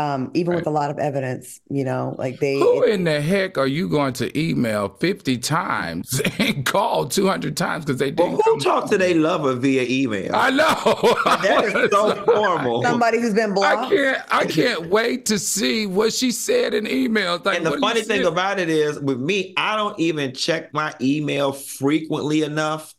[0.00, 0.56] um, even right.
[0.56, 2.58] with a lot of evidence, you know, like they.
[2.58, 7.56] Who it, in the heck are you going to email 50 times and call 200
[7.56, 8.32] times because they didn't?
[8.32, 10.34] Well, who talk to their lover via email?
[10.34, 10.64] I know.
[11.24, 12.82] that is so formal.
[12.82, 13.92] Somebody who's been blocked.
[13.92, 17.44] I can't, I can't wait to see what she said in emails.
[17.44, 20.94] Like, and the funny thing about it is, with me, I don't even check my
[21.00, 22.94] email frequently enough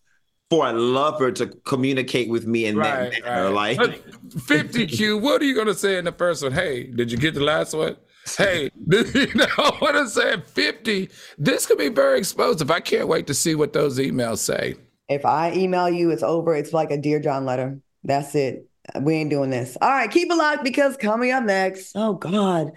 [0.51, 3.53] for a lover to communicate with me in right, that manner.
[3.53, 3.77] Right.
[3.77, 6.51] Like 50 Q, what are you gonna say in the first one?
[6.51, 7.95] Hey, did you get the last one?
[8.37, 9.47] Hey, you know
[9.79, 10.43] what I'm saying?
[10.45, 11.09] 50.
[11.37, 12.69] This could be very explosive.
[12.69, 14.75] I can't wait to see what those emails say.
[15.07, 16.53] If I email you, it's over.
[16.53, 17.79] It's like a Dear John letter.
[18.03, 18.67] That's it.
[18.99, 19.77] We ain't doing this.
[19.81, 22.73] All right, keep it locked because coming up next, oh God,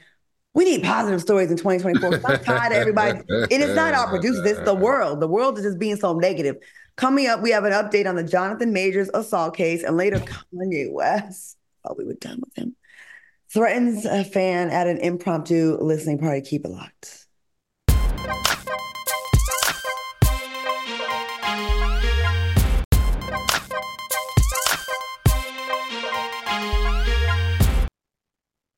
[0.55, 2.31] we need positive stories in 2024.
[2.31, 3.21] I'm tired of everybody.
[3.29, 5.19] It is not our producers, it's the world.
[5.19, 6.57] The world is just being so negative.
[6.97, 10.93] Coming up, we have an update on the Jonathan Majors assault case, and later Kanye
[10.93, 11.57] West.
[11.83, 12.77] Thought we were done with him.
[13.53, 16.41] Threatens a fan at an impromptu listening party.
[16.41, 17.24] Keep it locked.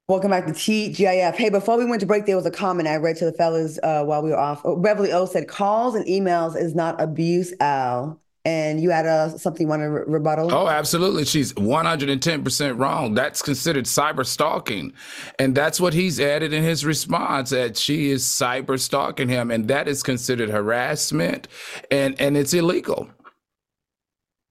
[0.09, 1.35] Welcome back to TGIF.
[1.35, 3.81] Hey, before we went to break, there was a comment I read to the fellas
[3.83, 4.61] uh, while we were off.
[4.65, 8.21] Oh, Beverly O said, calls and emails is not abuse, Al.
[8.45, 10.55] And you had uh, something you want to re- rebuttal?
[10.55, 11.25] Oh, absolutely.
[11.25, 13.15] She's 110% wrong.
[13.15, 14.93] That's considered cyber stalking.
[15.41, 19.51] And that's what he's added in his response that she is cyber stalking him.
[19.51, 21.49] And that is considered harassment
[21.91, 23.11] and, and it's illegal.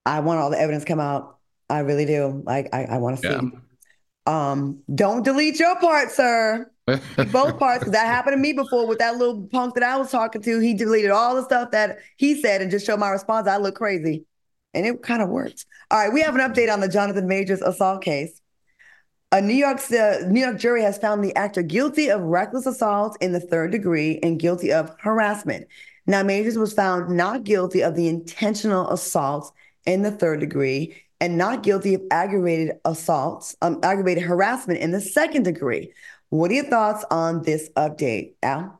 [0.06, 1.38] I want all the evidence come out.
[1.70, 2.43] I really do.
[2.45, 3.34] Like, I, I want to see.
[3.34, 3.60] Yeah.
[4.26, 6.72] Um, don't delete your part, sir.
[6.86, 10.12] Both parts, because that happened to me before with that little punk that I was
[10.12, 10.60] talking to.
[10.60, 13.48] He deleted all the stuff that he said and just showed my response.
[13.48, 14.26] I look crazy.
[14.74, 15.66] And it kind of worked.
[15.90, 18.40] All right, we have an update on the Jonathan Majors assault case.
[19.32, 23.18] A New York uh, New York jury has found the actor guilty of reckless assault
[23.22, 25.68] in the third degree and guilty of harassment.
[26.08, 29.52] Now, Majors was found not guilty of the intentional assault
[29.86, 30.96] in the third degree
[31.26, 35.92] and not guilty of aggravated assaults, um, aggravated harassment in the second degree.
[36.30, 38.80] What are your thoughts on this update, Al?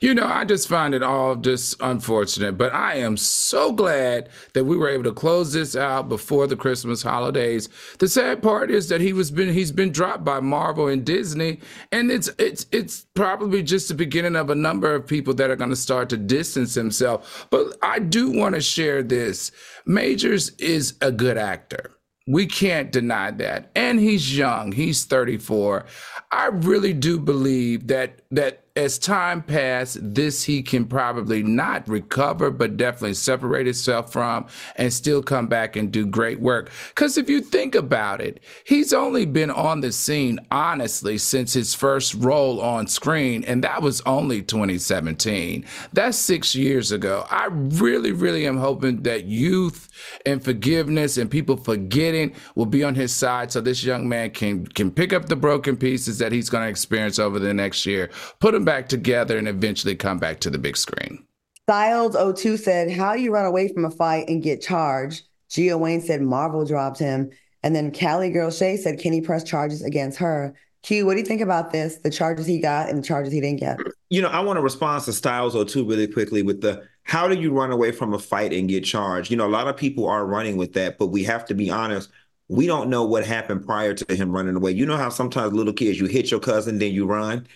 [0.00, 4.64] You know, I just find it all just unfortunate, but I am so glad that
[4.64, 7.68] we were able to close this out before the Christmas holidays.
[7.98, 11.60] The sad part is that he was been he's been dropped by Marvel and Disney,
[11.92, 15.56] and it's it's it's probably just the beginning of a number of people that are
[15.56, 17.28] going to start to distance themselves.
[17.50, 19.52] But I do want to share this.
[19.86, 21.90] Majors is a good actor.
[22.26, 23.70] We can't deny that.
[23.74, 24.70] And he's young.
[24.72, 25.84] He's 34.
[26.30, 32.50] I really do believe that that as time passed, this he can probably not recover,
[32.50, 36.70] but definitely separate himself from and still come back and do great work.
[36.88, 41.74] Because if you think about it, he's only been on the scene, honestly, since his
[41.74, 45.66] first role on screen, and that was only 2017.
[45.92, 47.26] That's six years ago.
[47.30, 49.88] I really, really am hoping that youth
[50.24, 54.66] and forgiveness and people forgetting will be on his side so this young man can,
[54.66, 58.10] can pick up the broken pieces that he's going to experience over the next year,
[58.38, 61.26] put them back together and eventually come back to the big screen.
[61.68, 65.24] Styles02 said, How you run away from a fight and get charged?
[65.48, 67.30] Gia Wayne said, Marvel dropped him.
[67.64, 70.54] And then Cali Girl Shay said, Can he press charges against her?
[70.84, 71.96] Q, what do you think about this?
[71.96, 73.80] The charges he got and the charges he didn't get?
[74.08, 77.50] You know, I want to respond to Styles02 really quickly with the how do you
[77.50, 79.32] run away from a fight and get charged?
[79.32, 81.70] You know, a lot of people are running with that, but we have to be
[81.70, 82.08] honest.
[82.46, 84.70] We don't know what happened prior to him running away.
[84.70, 87.48] You know how sometimes little kids, you hit your cousin, then you run.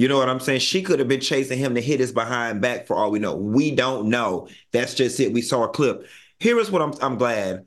[0.00, 0.60] You know what I'm saying?
[0.60, 3.36] She could have been chasing him to hit his behind back for all we know.
[3.36, 4.48] We don't know.
[4.72, 5.30] That's just it.
[5.30, 6.06] We saw a clip.
[6.38, 7.66] Here is what I'm I'm glad.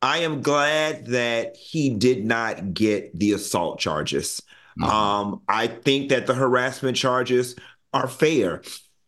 [0.00, 4.40] I am glad that he did not get the assault charges.
[4.80, 4.90] Mm-hmm.
[4.90, 7.54] Um, I think that the harassment charges
[7.92, 8.62] are fair.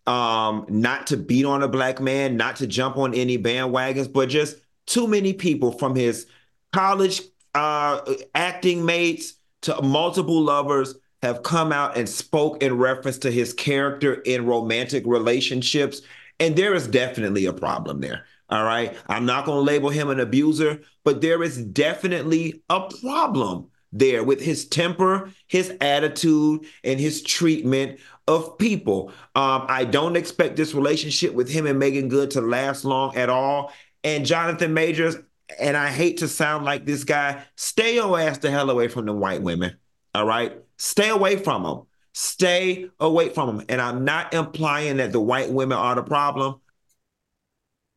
[0.07, 4.29] Um, not to beat on a black man, not to jump on any bandwagons, but
[4.29, 6.27] just too many people from his
[6.75, 7.23] college
[7.55, 8.03] uh,
[8.35, 10.95] acting mates to multiple lovers
[11.27, 16.03] have come out and spoke in reference to his character in romantic relationships.
[16.39, 18.25] And there is definitely a problem there.
[18.49, 18.97] All right.
[19.09, 24.23] I'm not going to label him an abuser, but there is definitely a problem there
[24.23, 27.99] with his temper, his attitude, and his treatment
[28.29, 29.11] of people.
[29.35, 33.31] Um, I don't expect this relationship with him and Meagan Good to last long at
[33.31, 33.73] all.
[34.05, 35.17] And Jonathan Majors,
[35.59, 39.07] and I hate to sound like this guy, stay your ass the hell away from
[39.07, 39.77] the white women.
[40.15, 40.57] All right.
[40.79, 41.83] Stay away from them.
[42.13, 43.67] Stay away from them.
[43.69, 46.61] And I'm not implying that the white women are the problem.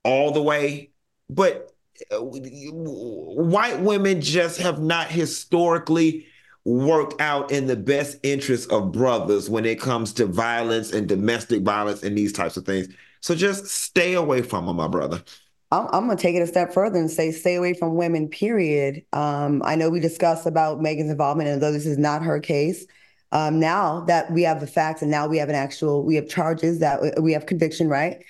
[0.04, 0.92] all the way,
[1.30, 1.72] but
[2.12, 6.26] uh, white women just have not historically
[6.66, 11.62] worked out in the best interest of brothers when it comes to violence and domestic
[11.64, 12.88] violence and these types of things.
[13.22, 15.24] So just stay away from them, my brother.
[15.72, 18.28] I'm, I'm going to take it a step further and say stay away from women,
[18.28, 19.04] period.
[19.14, 22.86] Um, I know we discussed about Meagan's involvement, and though this is not her case,
[23.32, 26.28] um, now that we have the facts and now we have an actual, we have
[26.28, 28.24] charges that we have conviction, right?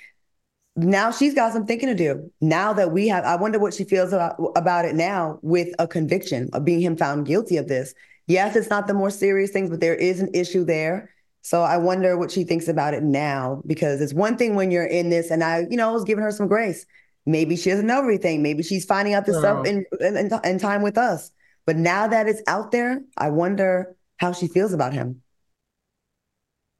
[0.75, 2.29] Now she's got some thinking to do.
[2.41, 5.87] Now that we have, I wonder what she feels about, about it now with a
[5.87, 7.93] conviction of being him found guilty of this.
[8.27, 11.11] Yes, it's not the more serious things, but there is an issue there.
[11.41, 14.85] So I wonder what she thinks about it now because it's one thing when you're
[14.85, 16.85] in this, and I, you know, I was giving her some grace.
[17.25, 18.41] Maybe she doesn't know everything.
[18.41, 21.31] Maybe she's finding out this stuff in, in, in time with us.
[21.65, 25.21] But now that it's out there, I wonder how she feels about him.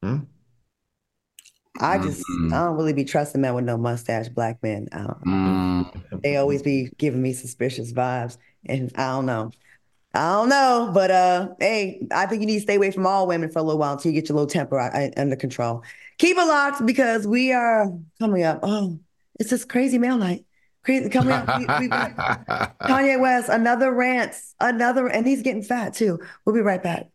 [0.02, 0.18] Hmm?
[1.78, 2.52] I just mm-hmm.
[2.52, 4.88] I don't really be trusting men with no mustache, black men.
[4.92, 6.18] Mm-hmm.
[6.22, 8.36] They always be giving me suspicious vibes,
[8.66, 9.50] and I don't know.
[10.12, 13.28] I don't know, but uh, hey, I think you need to stay away from all
[13.28, 14.78] women for a little while until you get your little temper
[15.16, 15.84] under control.
[16.18, 17.86] Keep it locked because we are
[18.18, 18.58] coming up.
[18.62, 18.98] Oh,
[19.40, 20.44] it's this crazy mail night.
[20.84, 21.58] Crazy coming up.
[21.58, 26.20] We, we, Kanye West, another rant, another, and he's getting fat too.
[26.44, 27.06] We'll be right back.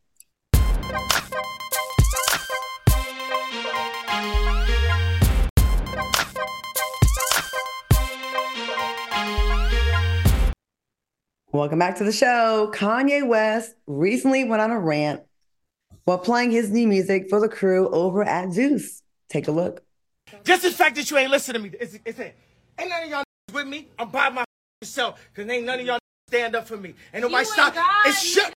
[11.52, 12.72] Welcome back to the show.
[12.74, 15.22] Kanye West recently went on a rant
[16.04, 19.04] while playing his new music for the crew over at Zeus.
[19.30, 19.85] Take a look.
[20.44, 22.36] Just the fact that you ain't listening to me, it's, it's it.
[22.80, 23.24] Ain't none of y'all
[23.54, 23.88] with me.
[23.98, 24.46] I'm by
[24.82, 26.96] myself because ain't none of y'all stand up for me.
[27.14, 27.74] Ain't nobody stop.
[28.06, 28.54] It's shut.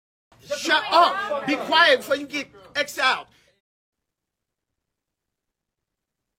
[0.57, 1.47] Shut up.
[1.47, 3.27] Be quiet before you get exiled.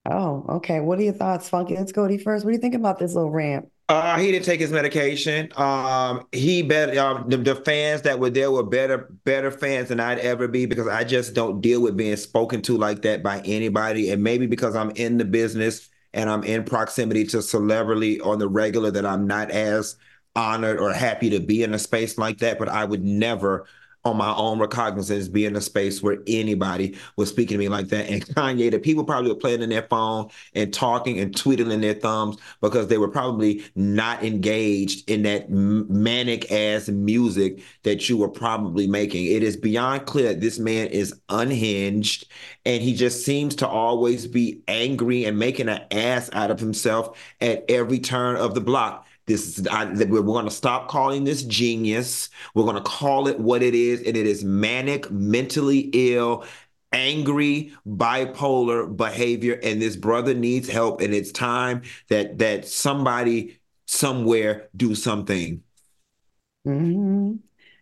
[0.10, 0.80] Oh, okay.
[0.80, 1.76] What are your thoughts, Funky?
[1.76, 2.46] Let's go to you first.
[2.46, 3.70] What do you think about this little rant?
[3.90, 5.50] Uh, he didn't take his medication.
[5.56, 10.02] Um, he better um, the, the, fans that were there were better better fans than
[10.02, 13.40] I'd ever be because I just don't deal with being spoken to like that by
[13.46, 14.12] anybody.
[14.12, 18.50] And maybe because I'm in the business and I'm in proximity to celebrity on the
[18.50, 19.96] regular that I'm not as
[20.36, 22.60] honored or happy to be in a space like that.
[22.60, 23.68] But I would never
[24.06, 27.88] on my own recognizance be in a space where anybody was speaking to me like
[27.88, 28.10] that.
[28.10, 31.94] And Kanye, the people probably were playing in their phone and talking and twiddling their
[31.94, 38.30] thumbs because they were probably not engaged in that manic ass music that you were
[38.30, 39.26] probably making.
[39.26, 42.26] It is beyond clear that this man is unhinged
[42.66, 47.18] and he just seems to always be angry and making an ass out of himself
[47.42, 49.07] at every turn of the block.
[49.28, 52.30] This is we're going to stop calling this genius.
[52.56, 56.46] We're going to call it what it is, and it is manic, mentally ill,
[56.94, 59.60] angry, bipolar behavior.
[59.62, 65.62] And this brother needs help, and it's time that that somebody somewhere do something.
[66.66, 67.36] Mm-hmm.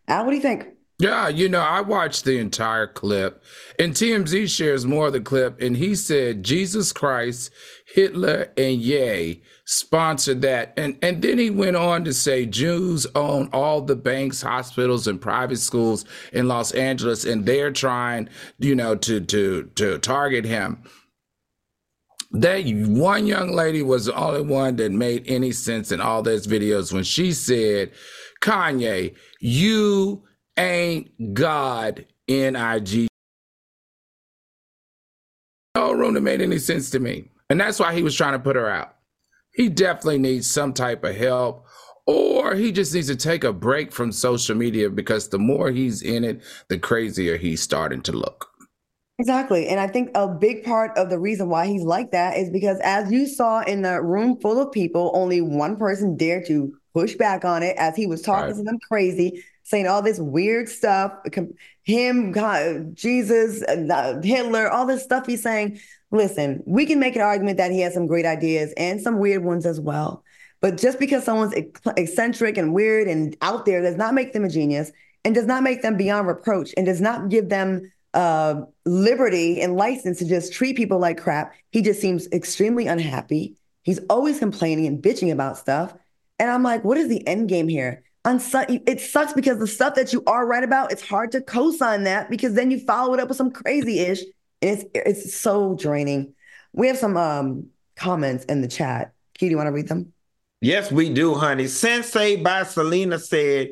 [0.08, 0.75] Al, what do you think?
[0.98, 3.44] Yeah, you know, I watched the entire clip,
[3.78, 7.52] and TMZ shares more of the clip, and he said Jesus Christ,
[7.86, 10.74] Hitler, and Ye sponsored that.
[10.78, 15.20] And and then he went on to say Jews own all the banks, hospitals, and
[15.20, 20.82] private schools in Los Angeles, and they're trying, you know, to to to target him.
[22.32, 26.48] That one young lady was the only one that made any sense in all those
[26.48, 27.92] videos when she said,
[28.42, 30.24] Kanye, you
[30.58, 33.08] ain't God in N-I-G.
[35.76, 37.30] No room that made any sense to me.
[37.50, 38.96] And that's why he was trying to put her out.
[39.54, 41.66] He definitely needs some type of help,
[42.06, 46.02] or he just needs to take a break from social media because the more he's
[46.02, 48.50] in it, the crazier he's starting to look.
[49.18, 49.68] Exactly.
[49.68, 52.80] And I think a big part of the reason why he's like that is because,
[52.84, 57.16] as you saw in the room full of people, only one person dared to push
[57.16, 58.56] back on it as he was talking right.
[58.58, 61.12] to them crazy saying all this weird stuff,
[61.82, 65.80] him, God, Jesus, uh, Hitler, all this stuff he's saying.
[66.12, 69.44] Listen, we can make an argument that he has some great ideas and some weird
[69.44, 70.24] ones as well.
[70.62, 71.56] But just because someone's
[71.98, 74.92] eccentric and weird and out there does not make them a genius
[75.24, 79.76] and does not make them beyond reproach and does not give them uh, liberty and
[79.76, 81.54] license to just treat people like crap.
[81.72, 83.56] He just seems extremely unhappy.
[83.82, 85.94] He's always complaining and bitching about stuff.
[86.38, 88.04] And I'm like, what is the end game here?
[88.26, 92.30] It sucks because the stuff that you are right about, it's hard to co-sign that
[92.30, 94.22] because then you follow it up with some crazy ish.
[94.62, 96.34] And it's it's so draining.
[96.74, 99.14] We have some um comments in the chat.
[99.38, 100.12] Q, do you want to read them?
[100.62, 101.68] Yes, we do, honey.
[101.68, 103.72] Sensei by Selena said,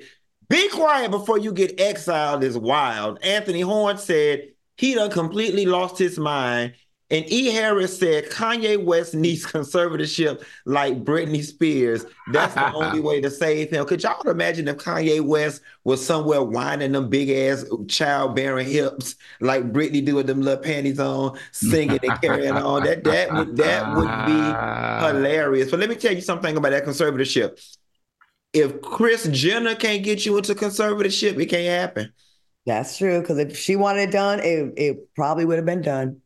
[0.50, 3.20] Be quiet before you get exiled is wild.
[3.24, 6.74] Anthony Horn said he done completely lost his mind.
[7.10, 7.52] And E.
[7.52, 12.06] Harris said Kanye West needs conservatorship like Britney Spears.
[12.32, 13.86] That's the only way to save him.
[13.86, 19.72] Could y'all imagine if Kanye West was somewhere whining them big ass childbearing hips like
[19.72, 22.84] Britney do with them little panties on, singing and carrying on?
[22.84, 24.58] That that would that would be
[25.06, 25.70] hilarious.
[25.70, 27.62] But let me tell you something about that conservatorship.
[28.54, 32.14] If Kris Jenner can't get you into conservatorship, it can't happen.
[32.66, 33.20] That's true.
[33.22, 36.23] Because if she wanted it done, it, it probably would have been done.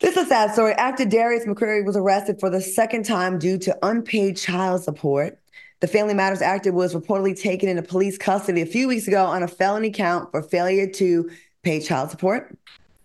[0.00, 0.72] This is a sad story.
[0.72, 5.38] Actor Darius McCrary was arrested for the second time due to unpaid child support.
[5.80, 9.42] The Family Matters actor was reportedly taken into police custody a few weeks ago on
[9.42, 11.30] a felony count for failure to
[11.62, 12.54] pay child support.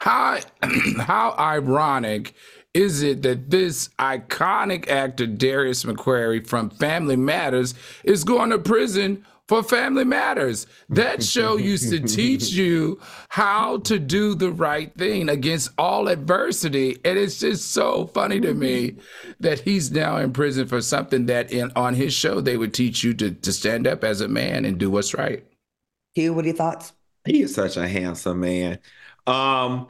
[0.00, 0.40] How,
[0.98, 2.34] how ironic
[2.74, 9.26] is it that this iconic actor, Darius McCrary from Family Matters, is going to prison
[9.46, 10.66] for Family Matters?
[10.88, 12.98] That show used to teach you
[13.28, 16.98] how to do the right thing against all adversity.
[17.04, 18.96] And it's just so funny to me
[19.40, 23.04] that he's now in prison for something that in on his show they would teach
[23.04, 25.44] you to, to stand up as a man and do what's right.
[26.14, 26.94] Hugh, what are your thoughts?
[27.26, 28.78] He is such a handsome man.
[29.26, 29.88] Um,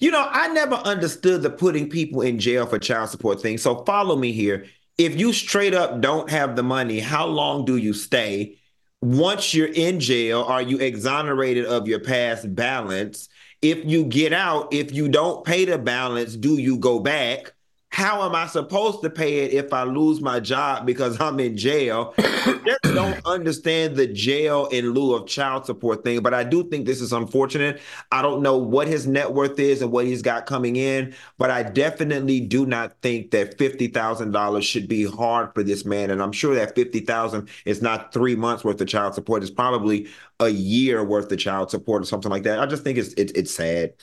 [0.00, 3.58] you know, I never understood the putting people in jail for child support thing.
[3.58, 4.66] So follow me here.
[4.96, 8.56] If you straight up don't have the money, how long do you stay?
[9.00, 13.28] Once you're in jail, are you exonerated of your past balance?
[13.62, 17.52] If you get out, if you don't pay the balance, do you go back?
[17.90, 21.56] how am I supposed to pay it if I lose my job because I'm in
[21.56, 22.14] jail?
[22.92, 26.20] don't understand the jail in lieu of child support thing.
[26.20, 27.80] But I do think this is unfortunate.
[28.12, 31.50] I don't know what his net worth is and what he's got coming in, but
[31.50, 36.10] I definitely do not think that fifty thousand dollars should be hard for this man.
[36.10, 39.42] And I'm sure that fifty thousand is not three months worth of child support.
[39.42, 40.08] It's probably
[40.40, 42.60] a year worth of child support or something like that.
[42.60, 43.94] I just think it's it's, it's sad.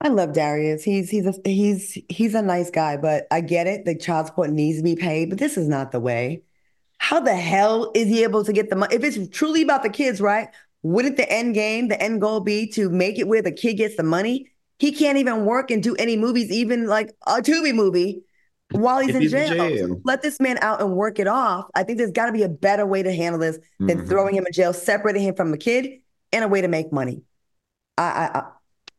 [0.00, 0.84] I love Darius.
[0.84, 3.84] He's he's a he's he's a nice guy, but I get it.
[3.84, 6.42] The child support needs to be paid, but this is not the way.
[6.98, 8.94] How the hell is he able to get the money?
[8.94, 10.48] If it's truly about the kids, right?
[10.82, 13.96] Wouldn't the end game, the end goal be to make it where the kid gets
[13.96, 14.50] the money?
[14.78, 18.22] He can't even work and do any movies, even like a Tubi movie,
[18.70, 19.52] while he's, in, he's jail.
[19.52, 20.00] in, jail.
[20.04, 21.66] Let this man out and work it off.
[21.74, 24.08] I think there's got to be a better way to handle this than mm-hmm.
[24.08, 26.00] throwing him in jail, separating him from the kid,
[26.32, 27.22] and a way to make money.
[27.96, 28.42] I, I, I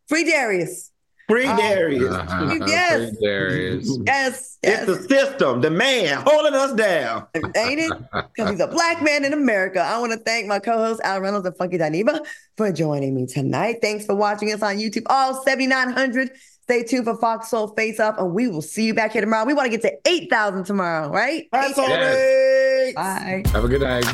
[0.08, 0.92] Free Darius.
[1.30, 2.12] Free oh, Darius.
[2.12, 2.60] Uh-huh.
[2.66, 3.10] Yes.
[3.12, 4.00] Free Darius.
[4.08, 4.58] Yes.
[4.64, 4.88] Yes.
[4.90, 7.28] It's the system, the man holding us down.
[7.36, 7.94] Ain't it?
[8.12, 9.80] Because he's a black man in America.
[9.80, 12.26] I want to thank my co-host Al Reynolds and Funky Dineva
[12.58, 13.78] for joining me tonight.
[13.80, 15.04] Thanks for watching us on YouTube.
[15.06, 16.32] All 7,900.
[16.64, 19.46] Stay tuned for Fox Soul Face Off, and we will see you back here tomorrow.
[19.46, 21.48] We want to get to 8,000 tomorrow, right?
[21.52, 22.94] That's all right.
[22.96, 23.44] Bye.
[23.52, 24.06] Have a good night.